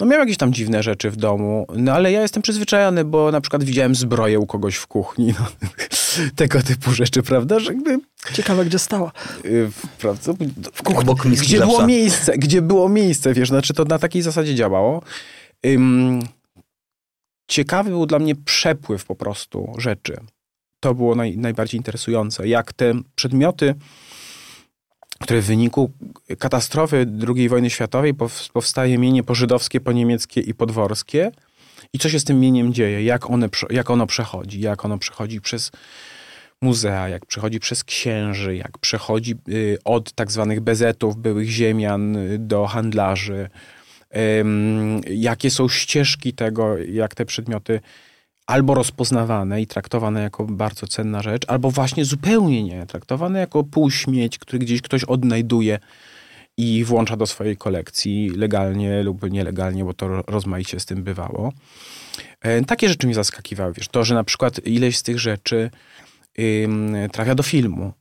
[0.00, 3.40] no miał jakieś tam dziwne rzeczy w domu, no ale ja jestem przyzwyczajony, bo na
[3.40, 5.46] przykład widziałem zbroję u kogoś w kuchni, no,
[6.36, 7.98] tego typu rzeczy, prawda, że jakby...
[8.32, 9.12] Ciekawe, gdzie stała.
[9.44, 10.32] Y, prawda?
[10.72, 15.02] W kuchni, gdzie było miejsce, gdzie było miejsce, wiesz, znaczy to na takiej zasadzie działało.
[15.64, 16.20] Um,
[17.48, 20.20] ciekawy był dla mnie przepływ po prostu rzeczy.
[20.80, 23.74] To było naj, najbardziej interesujące, jak te przedmioty
[25.22, 25.90] które w wyniku
[26.38, 27.06] katastrofy
[27.36, 28.14] II wojny światowej
[28.52, 31.32] powstaje mienie pożydowskie, poniemieckie i podworskie.
[31.92, 33.04] I co się z tym mieniem dzieje?
[33.04, 34.60] Jak, one, jak ono przechodzi?
[34.60, 35.70] Jak ono przechodzi przez
[36.60, 42.38] muzea, jak przechodzi przez księży, jak przechodzi y, od tak zwanych bezetów, byłych ziemian y,
[42.38, 43.50] do handlarzy.
[45.10, 47.80] Jakie są ścieżki tego, jak te przedmioty
[48.50, 54.38] albo rozpoznawane i traktowane jako bardzo cenna rzecz, albo właśnie zupełnie nie, traktowane jako półśmieć,
[54.38, 55.78] który gdzieś ktoś odnajduje
[56.56, 61.52] i włącza do swojej kolekcji legalnie lub nielegalnie, bo to rozmaicie z tym bywało.
[62.40, 63.72] E, takie rzeczy mnie zaskakiwały.
[63.72, 65.70] Wiesz, to, że na przykład ileś z tych rzeczy
[67.12, 67.92] trafia do filmu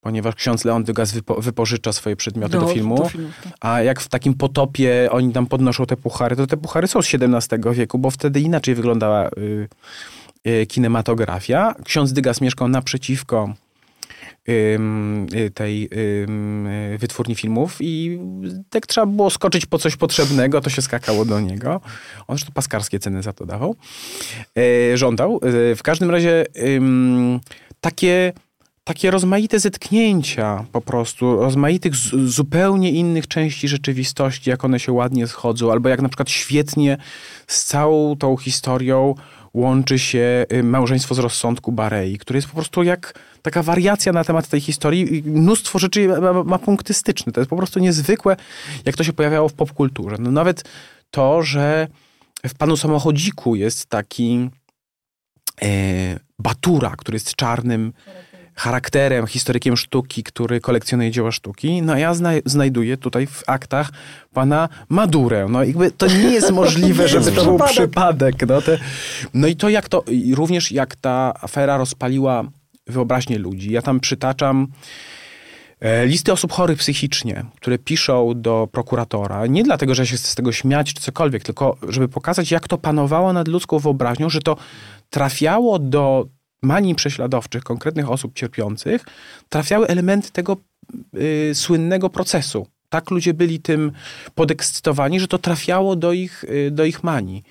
[0.00, 3.52] ponieważ ksiądz Leon Degas wypo, wypożycza swoje przedmioty do, do filmu, do filmu tak.
[3.60, 7.14] a jak w takim potopie oni tam podnoszą te puchary, to te puchary są z
[7.14, 9.68] XVII wieku, bo wtedy inaczej wyglądała y,
[10.48, 11.74] y, kinematografia.
[11.84, 13.54] Ksiądz Degas mieszkał naprzeciwko
[14.48, 15.90] y, tej
[16.98, 18.18] wytwórni filmów i
[18.74, 21.80] jak trzeba było skoczyć po coś potrzebnego, to się skakało do niego.
[22.28, 23.76] On zresztą paskarskie ceny za to dawał.
[24.92, 25.40] E, żądał.
[25.76, 26.46] W każdym razie
[27.80, 28.32] takie
[28.84, 31.94] takie rozmaite zetknięcia po prostu, rozmaitych
[32.26, 36.96] zupełnie innych części rzeczywistości, jak one się ładnie schodzą, albo jak na przykład świetnie
[37.46, 39.14] z całą tą historią
[39.54, 44.24] łączy się y, małżeństwo z rozsądku Barei, które jest po prostu jak taka wariacja na
[44.24, 45.22] temat tej historii.
[45.26, 47.32] Mnóstwo rzeczy ma, ma punkty styczne.
[47.32, 48.36] To jest po prostu niezwykłe,
[48.84, 50.16] jak to się pojawiało w popkulturze.
[50.18, 50.64] No nawet
[51.10, 51.88] to, że
[52.48, 54.50] w Panu Samochodziku jest taki
[55.62, 55.68] e,
[56.38, 57.92] Batura, który jest czarnym
[58.60, 61.82] charakterem, historykiem sztuki, który kolekcjonuje dzieła sztuki.
[61.82, 63.90] No ja zna znajduję tutaj w aktach
[64.32, 65.46] pana Madurę.
[65.50, 68.48] No jakby to nie jest możliwe, żeby to był przypadek.
[68.48, 68.78] No, te,
[69.34, 72.44] no i to jak to, również jak ta afera rozpaliła
[72.86, 73.72] wyobraźnię ludzi.
[73.72, 74.66] Ja tam przytaczam
[75.80, 80.52] e, listy osób chorych psychicznie, które piszą do prokuratora, nie dlatego, że się z tego
[80.52, 84.56] śmiać czy cokolwiek, tylko żeby pokazać, jak to panowało nad ludzką wyobraźnią, że to
[85.10, 86.26] trafiało do
[86.62, 89.04] manii prześladowczych konkretnych osób cierpiących,
[89.48, 90.56] trafiały elementy tego
[91.16, 92.66] y, słynnego procesu.
[92.88, 93.92] Tak ludzie byli tym
[94.34, 97.42] podekscytowani, że to trafiało do ich, y, do ich manii.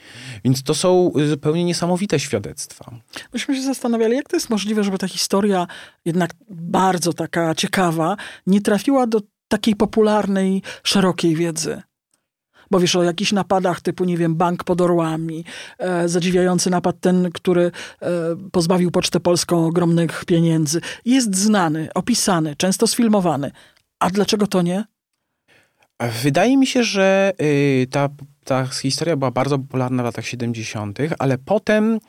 [0.43, 2.91] Więc to są zupełnie niesamowite świadectwa.
[3.34, 5.67] Myśmy się zastanawiali, jak to jest możliwe, żeby ta historia,
[6.06, 8.17] jednak bardzo taka ciekawa,
[8.48, 11.82] nie trafiła do takiej popularnej, szerokiej wiedzy.
[12.71, 15.45] Bo wiesz o jakichś napadach typu, nie wiem, bank pod orłami,
[15.77, 18.12] e, zadziwiający napad ten, który e,
[18.51, 20.82] pozbawił Pocztę Polską ogromnych pieniędzy.
[21.05, 23.51] Jest znany, opisany, często sfilmowany.
[23.99, 24.84] A dlaczego to nie?
[26.23, 28.10] Wydaje mi się, że y, ta,
[28.43, 31.99] ta historia była bardzo popularna w latach 70., ale potem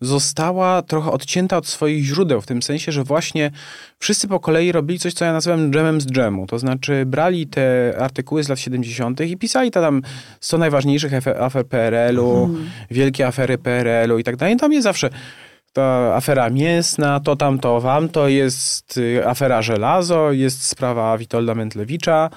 [0.00, 3.50] została trochę odcięta od swoich źródeł, w tym sensie, że właśnie
[3.98, 6.46] wszyscy po kolei robili coś, co ja nazywam dżemem z dżemu.
[6.46, 9.20] To znaczy brali te artykuły z lat 70.
[9.20, 10.02] i pisali tam
[10.40, 12.70] 100 najważniejszych afer PRL-u, hmm.
[12.90, 14.56] wielkie afery PRL-u i tak dalej.
[14.56, 15.10] Tam jest zawsze
[15.72, 21.54] ta afera mięsna, to tam, to wam, to jest y, afera żelazo, jest sprawa Witolda
[21.54, 22.30] Mentlewicza.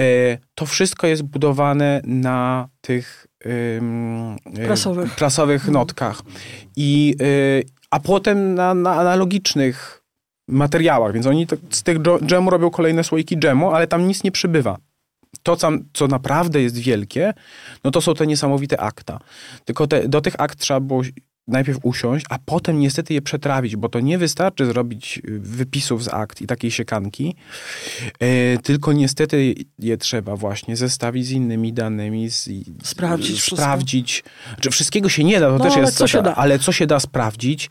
[0.00, 3.27] Y, to wszystko jest budowane na tych
[4.66, 5.74] prasowych, prasowych mhm.
[5.74, 6.22] notkach.
[6.76, 10.04] I, y, a potem na, na analogicznych
[10.48, 14.78] materiałach, więc oni z tych dżemu robią kolejne słoiki dżemu, ale tam nic nie przybywa.
[15.42, 15.56] To,
[15.92, 17.34] co naprawdę jest wielkie,
[17.84, 19.20] no to są te niesamowite akta.
[19.64, 21.02] Tylko te, do tych akt trzeba było
[21.48, 26.08] najpierw usiąść, a potem niestety je przetrawić, bo to nie wystarczy zrobić y, wypisów z
[26.08, 27.34] akt i takiej siekanki,
[28.20, 32.48] e, tylko niestety je trzeba właśnie zestawić z innymi danymi, z,
[32.82, 33.42] sprawdzić.
[33.42, 34.24] sprawdzić.
[34.54, 36.34] Znaczy, wszystkiego się nie da, to no, też jest co się da.
[36.34, 37.70] ale co się da sprawdzić.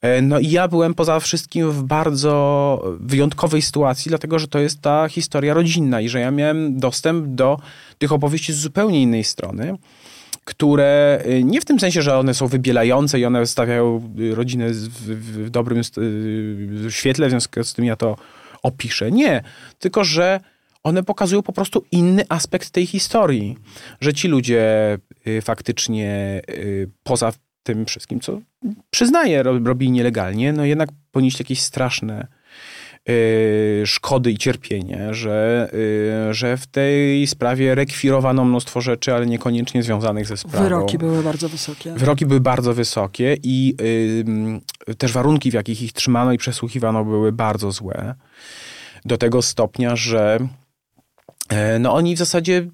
[0.00, 4.80] E, no i ja byłem poza wszystkim w bardzo wyjątkowej sytuacji, dlatego że to jest
[4.80, 7.58] ta historia rodzinna i że ja miałem dostęp do
[7.98, 9.78] tych opowieści z zupełnie innej strony
[10.44, 14.66] które y, nie w tym sensie, że one są wybielające i one stawiają y, rodzinę
[14.70, 18.16] w, dobrym y, świetle, w związku z tym ja to
[18.62, 19.12] opiszę.
[19.12, 19.42] Nie,
[19.78, 20.40] tylko że
[20.82, 23.58] one pokazują po prostu inny aspekt tej historii,
[24.00, 24.98] że ci ludzie
[25.42, 26.42] faktycznie
[27.02, 28.40] poza tym wszystkim, co
[28.90, 32.26] przyznaję, robili nielegalnie, no jednak ponieśli jakieś straszne
[33.84, 35.70] szkody i cierpienie, że,
[36.30, 40.64] y, że w tej sprawie rekwirowano mnóstwo rzeczy, ale niekoniecznie związanych ze sprawą.
[40.64, 41.92] Wyroki były bardzo wysokie.
[41.92, 43.74] Wyroki były bardzo wysokie i
[44.88, 48.14] y, też warunki, w jakich ich trzymano i przesłuchiwano, były bardzo złe.
[49.04, 50.38] Do tego stopnia, że
[51.48, 52.66] e, no oni w zasadzie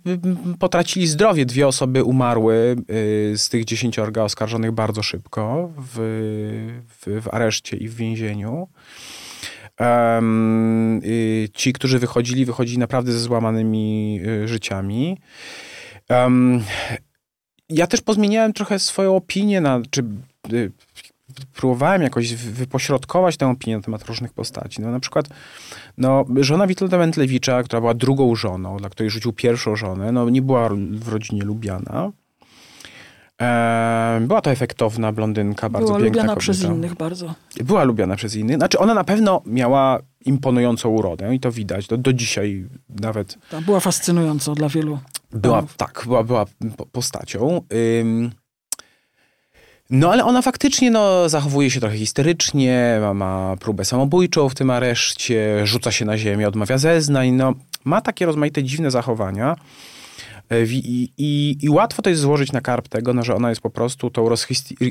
[0.59, 1.47] potracili zdrowie.
[1.47, 2.77] Dwie osoby umarły
[3.37, 5.97] z tych dziesięciorga oskarżonych bardzo szybko w,
[6.89, 8.69] w, w areszcie i w więzieniu.
[9.81, 11.01] Um,
[11.55, 15.19] ci, którzy wychodzili, wychodzili naprawdę ze złamanymi y, życiami.
[16.11, 16.63] Um,
[17.69, 20.05] ja też pozmieniałem trochę swoją opinię na, czy
[20.53, 20.73] y,
[21.55, 24.83] próbowałem jakoś wypośrodkować tę opinię na temat różnych postaci.
[24.83, 25.29] No, na przykład
[25.99, 30.43] no, żona Witolda Wętlewicza, która była drugą żoną, dla której rzucił pierwszą żonę, no, nie
[30.43, 32.13] była w rodzinie lubiana.
[34.21, 36.41] Była to efektowna blondynka, bardzo Była piękna lubiana kobieta.
[36.41, 37.35] przez innych bardzo.
[37.65, 38.57] Była lubiana przez innych.
[38.57, 42.67] Znaczy ona na pewno miała imponującą urodę i to widać do, do dzisiaj
[43.01, 43.39] nawet.
[43.51, 44.99] Ta była fascynująca dla wielu.
[45.33, 46.45] Była, tak, była, była
[46.93, 47.61] postacią.
[48.01, 48.31] Ym,
[49.91, 54.71] no ale ona faktycznie no, zachowuje się trochę histerycznie, ma, ma próbę samobójczą w tym
[54.71, 59.57] areszcie, rzuca się na ziemię, odmawia zeznań, no, ma takie rozmaite dziwne zachowania.
[60.51, 63.61] E, I, i, I, łatwo to jest złożyć na karp tego, no, że ona jest
[63.61, 64.29] po prostu tą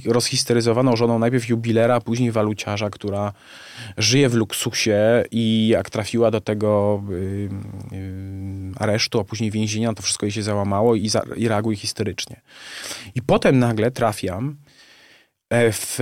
[0.06, 3.34] rozhisteryzowaną żoną najpierw jubilera, później waluciarza, która
[3.98, 7.50] żyje w luksusie i jak trafiła do tego yy,
[7.92, 12.42] yy, aresztu, a później więzienia, to wszystko jej się załamało i, za, i reaguje histerycznie.
[13.16, 14.58] I potem nagle trafiam
[15.50, 16.00] e, w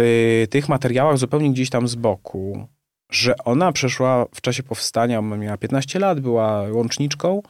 [0.49, 2.67] tych materiałach zupełnie gdzieś tam z boku
[3.11, 7.41] że ona przeszła w czasie powstania, miała 15 lat, była łączniczką,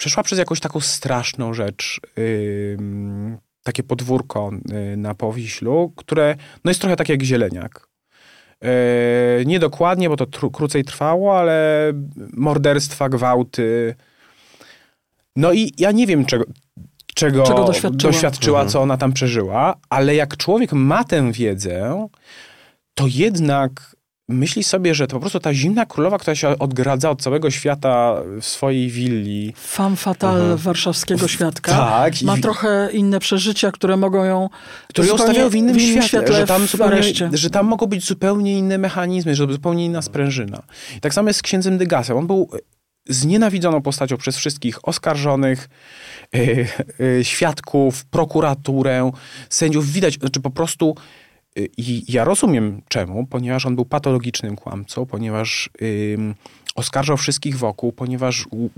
[0.00, 2.78] przeszła przez jakąś taką straszną rzecz, yy,
[3.62, 7.88] takie podwórko yy, na Powiślu, które no jest trochę tak jak zieleniak.
[8.62, 8.68] Yy,
[9.46, 11.92] niedokładnie, bo to tr- krócej trwało, ale
[12.32, 13.94] morderstwa, gwałty.
[15.36, 16.44] No i ja nie wiem, czego,
[17.14, 18.12] czego, Czego doświadczyła.
[18.12, 22.08] doświadczyła co ona tam przeżyła, ale jak człowiek ma tę wiedzę,
[22.94, 23.96] to jednak
[24.30, 28.22] myśli sobie, że to po prostu ta zimna królowa, która się odgradza od całego świata
[28.40, 29.54] w swojej willi.
[29.66, 31.72] Femme fatale warszawskiego świadka.
[31.72, 34.48] Tak, i Ma wi- trochę inne przeżycia, które mogą ją...
[34.88, 37.02] Które ją stawiają w innym, świetle, świetle że, tam w zupełnie,
[37.32, 40.62] że tam mogą być zupełnie inne mechanizmy, że zupełnie inna sprężyna.
[40.96, 42.16] I tak samo jest z księdzem Degasem.
[42.16, 42.50] On był
[43.08, 45.68] znienawidzoną postacią przez wszystkich oskarżonych,
[46.32, 46.66] yy,
[46.98, 49.10] yy, świadków, prokuraturę,
[49.50, 49.92] sędziów.
[49.92, 50.96] Widać, znaczy po prostu
[51.76, 55.70] i ja rozumiem czemu, ponieważ on był patologicznym kłamcą, ponieważ
[56.14, 56.34] ym,
[56.74, 58.70] oskarżał wszystkich wokół, ponieważ u,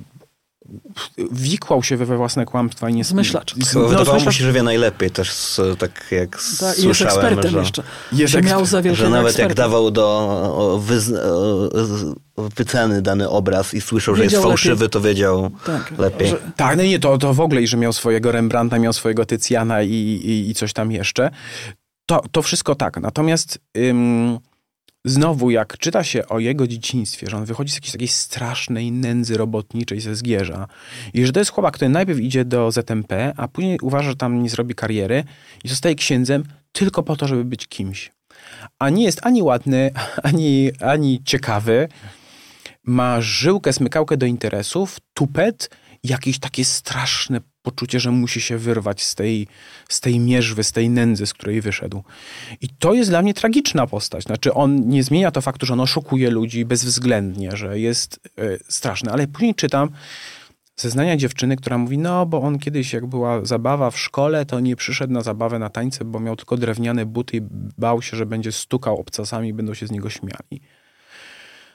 [1.32, 3.54] wikłał się we własne kłamstwa i nie Zmyślacz.
[3.74, 7.16] no, wydawało mu się, że wie najlepiej też, z, tak jak Ta, i jest słyszałem,
[7.26, 7.82] ekspertem że, jeszcze.
[8.12, 9.54] Jest że miał że nawet jak eksperta.
[9.54, 10.06] dawał do
[10.56, 11.12] o, wyz,
[12.36, 14.90] wyceny dany obraz i słyszał, że jest Wiedział fałszywy, lepiej.
[14.90, 16.28] to wiedział Tak, lepiej.
[16.28, 19.26] że- Tak, no nie, to, to w ogóle, i że miał swojego Rembrandta, miał swojego
[19.26, 21.30] Tycjana i, i, i coś tam jeszcze.
[22.12, 23.00] To, to wszystko tak.
[23.00, 24.38] Natomiast ym,
[25.04, 29.36] znowu, jak czyta się o jego dzieciństwie, że on wychodzi z jakiejś takiej strasznej nędzy
[29.36, 30.66] robotniczej ze Zgierza
[31.14, 34.42] i że to jest chłopak, który najpierw idzie do ZMP, a później uważa, że tam
[34.42, 35.24] nie zrobi kariery
[35.64, 38.12] i zostaje księdzem tylko po to, żeby być kimś.
[38.78, 39.90] A nie jest ani ładny,
[40.22, 41.88] ani, ani ciekawy,
[42.84, 45.70] ma żyłkę, smykałkę do interesów, tupet,
[46.04, 49.46] jakieś takie straszne poczucie, że musi się wyrwać z tej,
[49.88, 52.02] z tej mierzwy, z tej nędzy, z której wyszedł.
[52.60, 54.24] I to jest dla mnie tragiczna postać.
[54.24, 59.12] Znaczy on nie zmienia to faktu, że on oszukuje ludzi bezwzględnie, że jest e, straszny,
[59.12, 59.90] ale później czytam
[60.76, 64.76] zeznania dziewczyny, która mówi, no bo on kiedyś jak była zabawa w szkole, to nie
[64.76, 67.40] przyszedł na zabawę na tańce, bo miał tylko drewniane buty i
[67.78, 70.60] bał się, że będzie stukał obcasami i będą się z niego śmiali.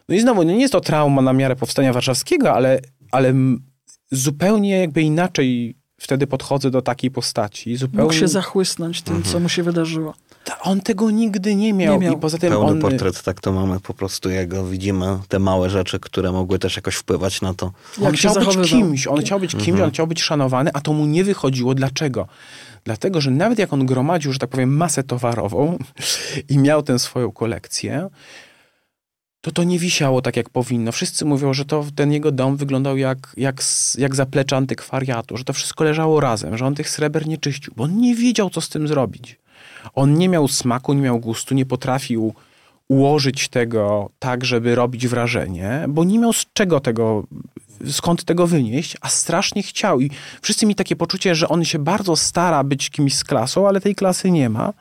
[0.09, 2.79] No i znowu, no nie jest to trauma na miarę powstania warszawskiego, ale,
[3.11, 3.33] ale
[4.12, 7.76] zupełnie jakby inaczej wtedy podchodzę do takiej postaci.
[7.78, 8.03] Zupełnie...
[8.03, 10.14] Mógł się zachłysnąć tym, co mu się wydarzyło.
[10.43, 11.93] Ta- On tego nigdy nie miał.
[11.93, 12.18] Nie miał.
[12.18, 12.80] I poza tym Pełny on...
[12.80, 16.76] portret, tak to mamy po prostu, jak go widzimy, te małe rzeczy, które mogły też
[16.76, 17.66] jakoś wpływać na to.
[17.66, 18.80] On Jak się chciał być zachowywał.
[18.80, 21.76] kimś, on chciał być kimś, on chciał być szanowany, a to mu nie wychodziło.
[21.76, 22.28] Dlaczego?
[22.84, 25.78] Dlatego, że nawet jak on gromadził, że tak powiem, masę towarową
[26.49, 28.10] i miał tę swoją kolekcję,
[29.48, 30.91] to to nie wisiało tak, jak powinno.
[30.91, 33.64] Wszyscy mówią, że to ten jego dom wyglądał jak, jak,
[33.98, 37.84] jak zaplecze antykwariatu, że to wszystko leżało razem, że on tych sreber nie czyścił, bo
[37.84, 39.39] on nie wiedział, co z tym zrobić.
[39.93, 42.34] On nie miał smaku, nie miał gustu, nie potrafił
[42.88, 47.24] ułożyć tego tak, żeby robić wrażenie, bo nie miał z czego tego,
[47.91, 50.00] skąd tego wynieść, a strasznie chciał.
[50.00, 53.82] I wszyscy mieli takie poczucie, że on się bardzo stara być kimś z klasą, ale
[53.82, 54.74] tej klasy nie ma.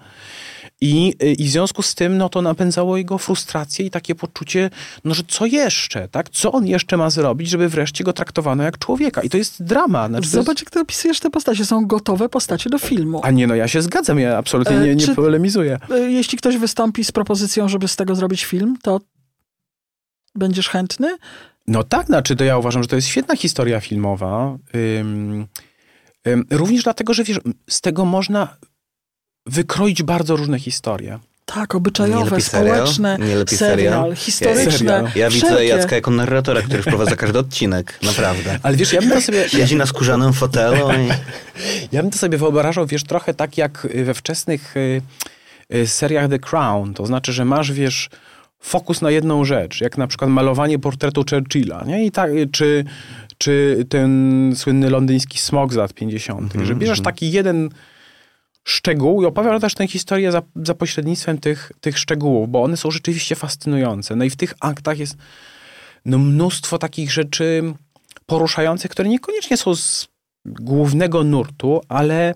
[0.81, 4.71] I, I w związku z tym, no to napędzało jego frustrację i takie poczucie,
[5.05, 6.29] no że co jeszcze, tak?
[6.31, 9.23] Co on jeszcze ma zrobić, żeby wreszcie go traktowano jak człowieka?
[9.23, 10.09] I to jest drama.
[10.09, 10.61] Znaczy, Zobacz, jest...
[10.61, 11.65] jak ty opisujesz te postacie.
[11.65, 13.21] Są gotowe postacie do filmu.
[13.25, 15.79] A nie, no ja się zgadzam, ja absolutnie E, nie, nie czy- polemizuję.
[15.91, 19.01] E, Jeśli ktoś wystąpi z propozycją, żeby z tego zrobić film, to
[20.35, 21.17] będziesz chętny?
[21.67, 24.57] No tak, znaczy to ja uważam, że to jest świetna historia filmowa.
[25.01, 25.47] Ym,
[26.29, 28.57] ym, również dlatego, że wiesz, z tego można
[29.47, 31.19] wykroić bardzo różne historie.
[31.47, 34.17] Tak, obyczajowe, społeczne, Nie lepiej serial, serial?
[34.17, 34.73] historyczne.
[34.73, 35.09] Serial.
[35.15, 35.65] Ja widzę wszelkie.
[35.65, 38.59] Jacka jako narratora, który wprowadza każdy odcinek, naprawdę.
[38.63, 41.09] Ale wiesz, ja bym to sobie, Siedzi na skórzanym fotelu i...
[41.93, 45.03] ja bym to sobie wyobrażał, wiesz, trochę tak jak we wczesnych y,
[45.75, 46.95] y, seriach The Crown.
[46.95, 48.11] To znaczy, że masz, wiesz,
[48.61, 52.07] fokus na jedną rzecz, jak na przykład malowanie portretu Churchilla, nie?
[52.07, 52.85] I tak, y, czy,
[53.39, 57.71] czy ten słynny londyński smog z lat 50., że bierzesz taki jeden
[58.67, 63.37] szczegół i opowiadasz tę historię za, za pośrednictwem tych, tych szczegółów, bo one są rzeczywiście
[63.37, 64.17] fascynujące.
[64.17, 65.17] No i w tych aktach jest
[66.05, 67.75] no, mnóstwo takich rzeczy
[68.27, 70.09] poruszających, które niekoniecznie są z
[70.45, 72.35] głównego nurtu, ale,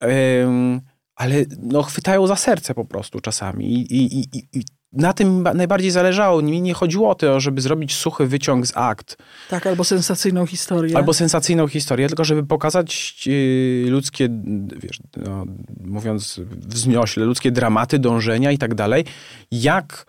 [0.00, 0.80] em,
[1.16, 3.64] ale no, chwytają za serce po prostu czasami.
[3.64, 6.42] I, i, i, i na tym ba- najbardziej zależało.
[6.42, 9.16] Mi nie chodziło o to, żeby zrobić suchy wyciąg z akt,
[9.50, 10.96] Tak, albo sensacyjną historię.
[10.96, 14.28] albo sensacyjną historię, tylko żeby pokazać y, ludzkie,
[14.76, 15.44] wiesz, no,
[15.84, 19.04] mówiąc wzniośle, ludzkie dramaty, dążenia i tak dalej,
[19.50, 20.06] jak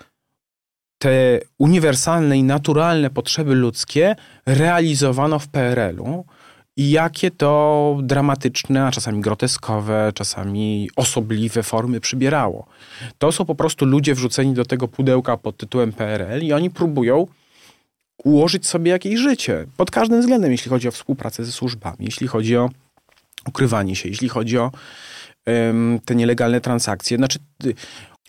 [0.98, 4.16] te uniwersalne i naturalne potrzeby ludzkie
[4.46, 6.26] realizowano w PRL-u
[6.78, 12.65] i jakie to dramatyczne, a czasami groteskowe, czasami osobliwe formy przybierało.
[13.17, 17.28] To są po prostu ludzie wrzuceni do tego pudełka pod tytułem PRL i oni próbują
[18.24, 22.57] ułożyć sobie jakieś życie pod każdym względem, jeśli chodzi o współpracę ze służbami, jeśli chodzi
[22.57, 22.69] o
[23.47, 24.71] ukrywanie się, jeśli chodzi o
[25.45, 27.17] um, te nielegalne transakcje.
[27.17, 27.39] Znaczy,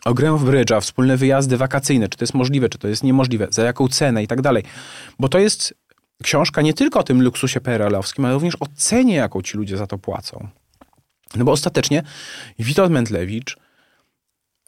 [0.05, 3.47] o grę w brydża, wspólne wyjazdy wakacyjne, czy to jest możliwe, czy to jest niemożliwe,
[3.51, 4.63] za jaką cenę i tak dalej.
[5.19, 5.75] Bo to jest
[6.23, 9.87] książka nie tylko o tym luksusie PRL-owskim, ale również o cenie, jaką ci ludzie za
[9.87, 10.49] to płacą.
[11.37, 12.03] No bo ostatecznie
[12.59, 13.57] Witold Mędlewicz,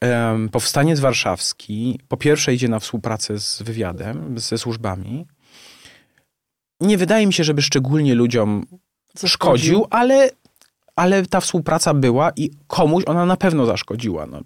[0.03, 5.27] um, powstaniec warszawski, po pierwsze idzie na współpracę z wywiadem, ze służbami.
[6.81, 8.67] Nie wydaje mi się, żeby szczególnie ludziom
[9.27, 10.31] szkodził, ale,
[10.97, 14.27] ale ta współpraca była i komuś ona na pewno zaszkodziła.
[14.27, 14.41] No.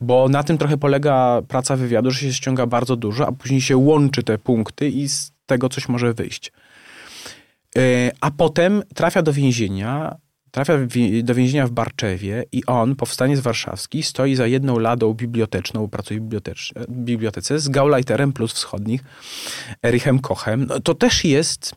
[0.00, 3.76] Bo na tym trochę polega praca wywiadu, że się ściąga bardzo dużo, a później się
[3.76, 6.52] łączy te punkty i z tego coś może wyjść.
[7.76, 10.16] E, a potem trafia do więzienia,
[10.50, 10.74] trafia
[11.22, 16.24] do więzienia w Barczewie i on, powstaniec warszawski, stoi za jedną ladą biblioteczną, pracuje w
[16.88, 19.00] bibliotece z Gauleiterem plus wschodnich,
[19.84, 20.66] Erichem Kochem.
[20.66, 21.74] No, to też jest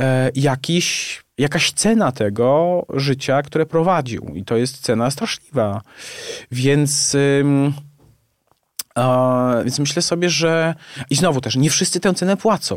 [0.00, 4.32] e, jakiś, jakaś cena tego życia, które prowadził.
[4.34, 5.82] I to jest cena straszliwa.
[6.50, 7.16] Więc...
[9.64, 10.74] więc myślę sobie, że.
[11.10, 12.76] I znowu też, nie wszyscy tę cenę płacą.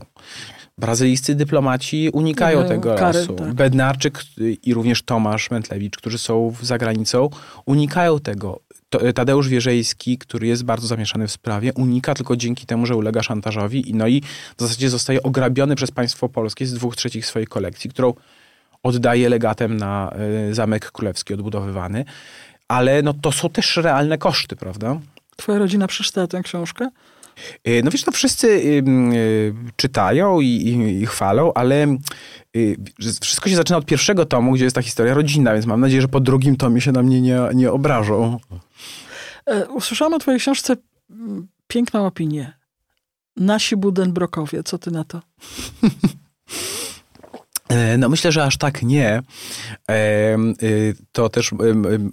[0.77, 3.33] Brazylijscy dyplomaci unikają tego kary, losu.
[3.33, 3.53] Tak.
[3.53, 4.23] Bednarczyk
[4.63, 7.29] i również Tomasz Mentlewicz, którzy są za granicą,
[7.65, 8.59] unikają tego.
[9.15, 13.89] Tadeusz Wierzejski, który jest bardzo zamieszany w sprawie, unika tylko dzięki temu, że ulega szantażowi
[13.89, 14.21] i no i
[14.57, 18.13] w zasadzie zostaje ograbiony przez państwo polskie z dwóch trzecich swojej kolekcji, którą
[18.83, 20.13] oddaje legatem na
[20.49, 22.05] y, Zamek Królewski odbudowywany.
[22.67, 24.99] Ale no to są też realne koszty, prawda?
[25.39, 26.89] Twoja rodzina przeczytała tę książkę?
[27.67, 28.83] Y, no wiesz, to wszyscy y,
[29.75, 31.97] czytają i, i, i, chwalą, ale
[33.21, 36.07] wszystko się zaczyna od pierwszego tomu, gdzie jest ta historia rodzinna, więc mam nadzieję, że
[36.07, 38.39] po drugim tomie się na mnie nie, nie obrażą.
[39.45, 40.75] E, usłyszałam o twojej książce
[41.67, 42.53] piękną opinię.
[43.35, 44.63] Nasi Budenbrokowie.
[44.63, 45.21] Co ty na to?
[47.69, 49.21] E, no myślę, że aż tak nie.
[49.89, 50.37] E,
[51.11, 51.51] to też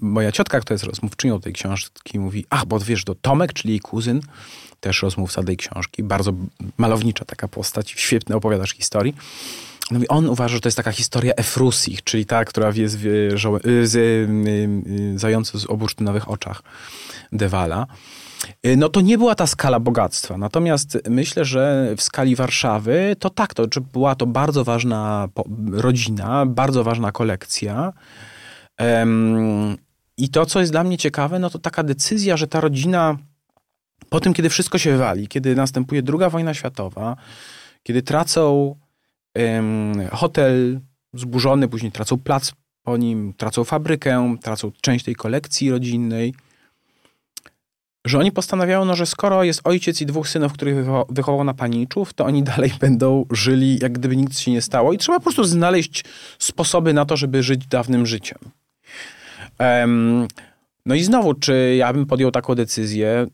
[0.01, 3.81] moja ciotka, która jest rozmówczynią tej książki, mówi, ach, bo wiesz, to Tomek, czyli jej
[3.81, 4.21] kuzyn,
[4.81, 6.33] też rozmówca tej książki, bardzo
[6.79, 9.15] malownicza taka postać, świetny opowiadasz historii.
[9.91, 13.31] No i on uważa, że to jest taka historia Efrusich, czyli ta, która jest w,
[13.35, 16.63] z, z, zający z o bursztynowych oczach
[17.33, 17.87] Dewala.
[18.77, 20.39] No to nie była ta skala bogactwa.
[20.39, 25.29] Natomiast myślę, że w skali Warszawy to tak, to była to bardzo ważna
[25.73, 27.93] rodzina, bardzo ważna kolekcja.
[30.17, 33.17] I to, co jest dla mnie ciekawe, no to taka decyzja, że ta rodzina
[34.09, 37.17] po tym, kiedy wszystko się wali, kiedy następuje druga wojna światowa,
[37.83, 38.77] kiedy tracą
[40.13, 40.81] hotel
[41.15, 46.35] zburzony, później tracą plac po nim, tracą fabrykę, tracą część tej kolekcji rodzinnej,
[48.09, 50.77] że oni postanawiają, no, że skoro jest ojciec i dwóch synów, których
[51.09, 54.99] wychował na paniczów, to oni dalej będą żyli, jak gdyby nic się nie stało i
[54.99, 56.05] trzeba po prostu znaleźć
[56.39, 58.39] sposoby na to, żeby żyć dawnym życiem.
[59.59, 60.29] Um,
[60.87, 63.27] no i znowu, czy ja bym podjął taką decyzję?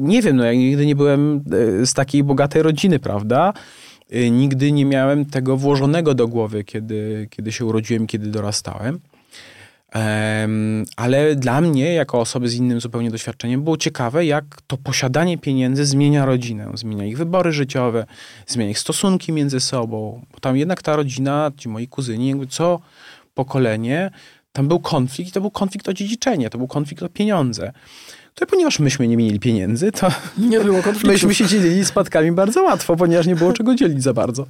[0.00, 1.44] nie wiem, no ja nigdy nie byłem
[1.82, 3.52] e, z takiej bogatej rodziny, prawda?
[4.10, 9.00] E, nigdy nie miałem tego włożonego do głowy, kiedy, kiedy się urodziłem, kiedy dorastałem.
[10.96, 15.84] Ale dla mnie, jako osoby z innym zupełnie doświadczeniem, było ciekawe, jak to posiadanie pieniędzy
[15.84, 18.06] zmienia rodzinę, zmienia ich wybory życiowe,
[18.46, 20.22] zmienia ich stosunki między sobą.
[20.32, 22.80] Bo tam jednak ta rodzina, ci moi kuzyni, jakby co
[23.34, 24.10] pokolenie,
[24.52, 27.72] tam był konflikt i to był konflikt o dziedziczenie, to był konflikt o pieniądze
[28.38, 30.08] to ponieważ myśmy nie mieli pieniędzy, to
[30.38, 34.46] nie było myśmy się dzielili spadkami bardzo łatwo, ponieważ nie było czego dzielić za bardzo.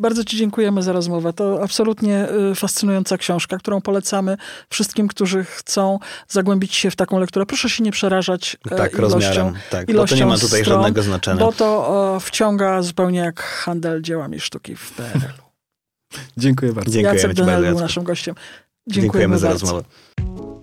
[0.00, 1.32] Bardzo Ci dziękujemy za rozmowę.
[1.32, 4.36] To absolutnie y, fascynująca książka, którą polecamy
[4.70, 7.46] wszystkim, którzy chcą zagłębić się w taką lekturę.
[7.46, 9.54] Proszę się nie przerażać e, tak, ilością, rozmiarem.
[9.70, 11.40] Tak, ilością bo to nie ma tutaj stron, żadnego znaczenia.
[11.40, 15.48] Bo to wciąga zupełnie jak handel dziełami sztuki w PRL-u.
[16.36, 17.00] Dziękuję bardzo.
[17.00, 18.34] Jacek Denel był naszym gościem.
[18.88, 19.66] Dziękujemy, Dziękujemy za bardzo.
[19.66, 20.57] rozmowę.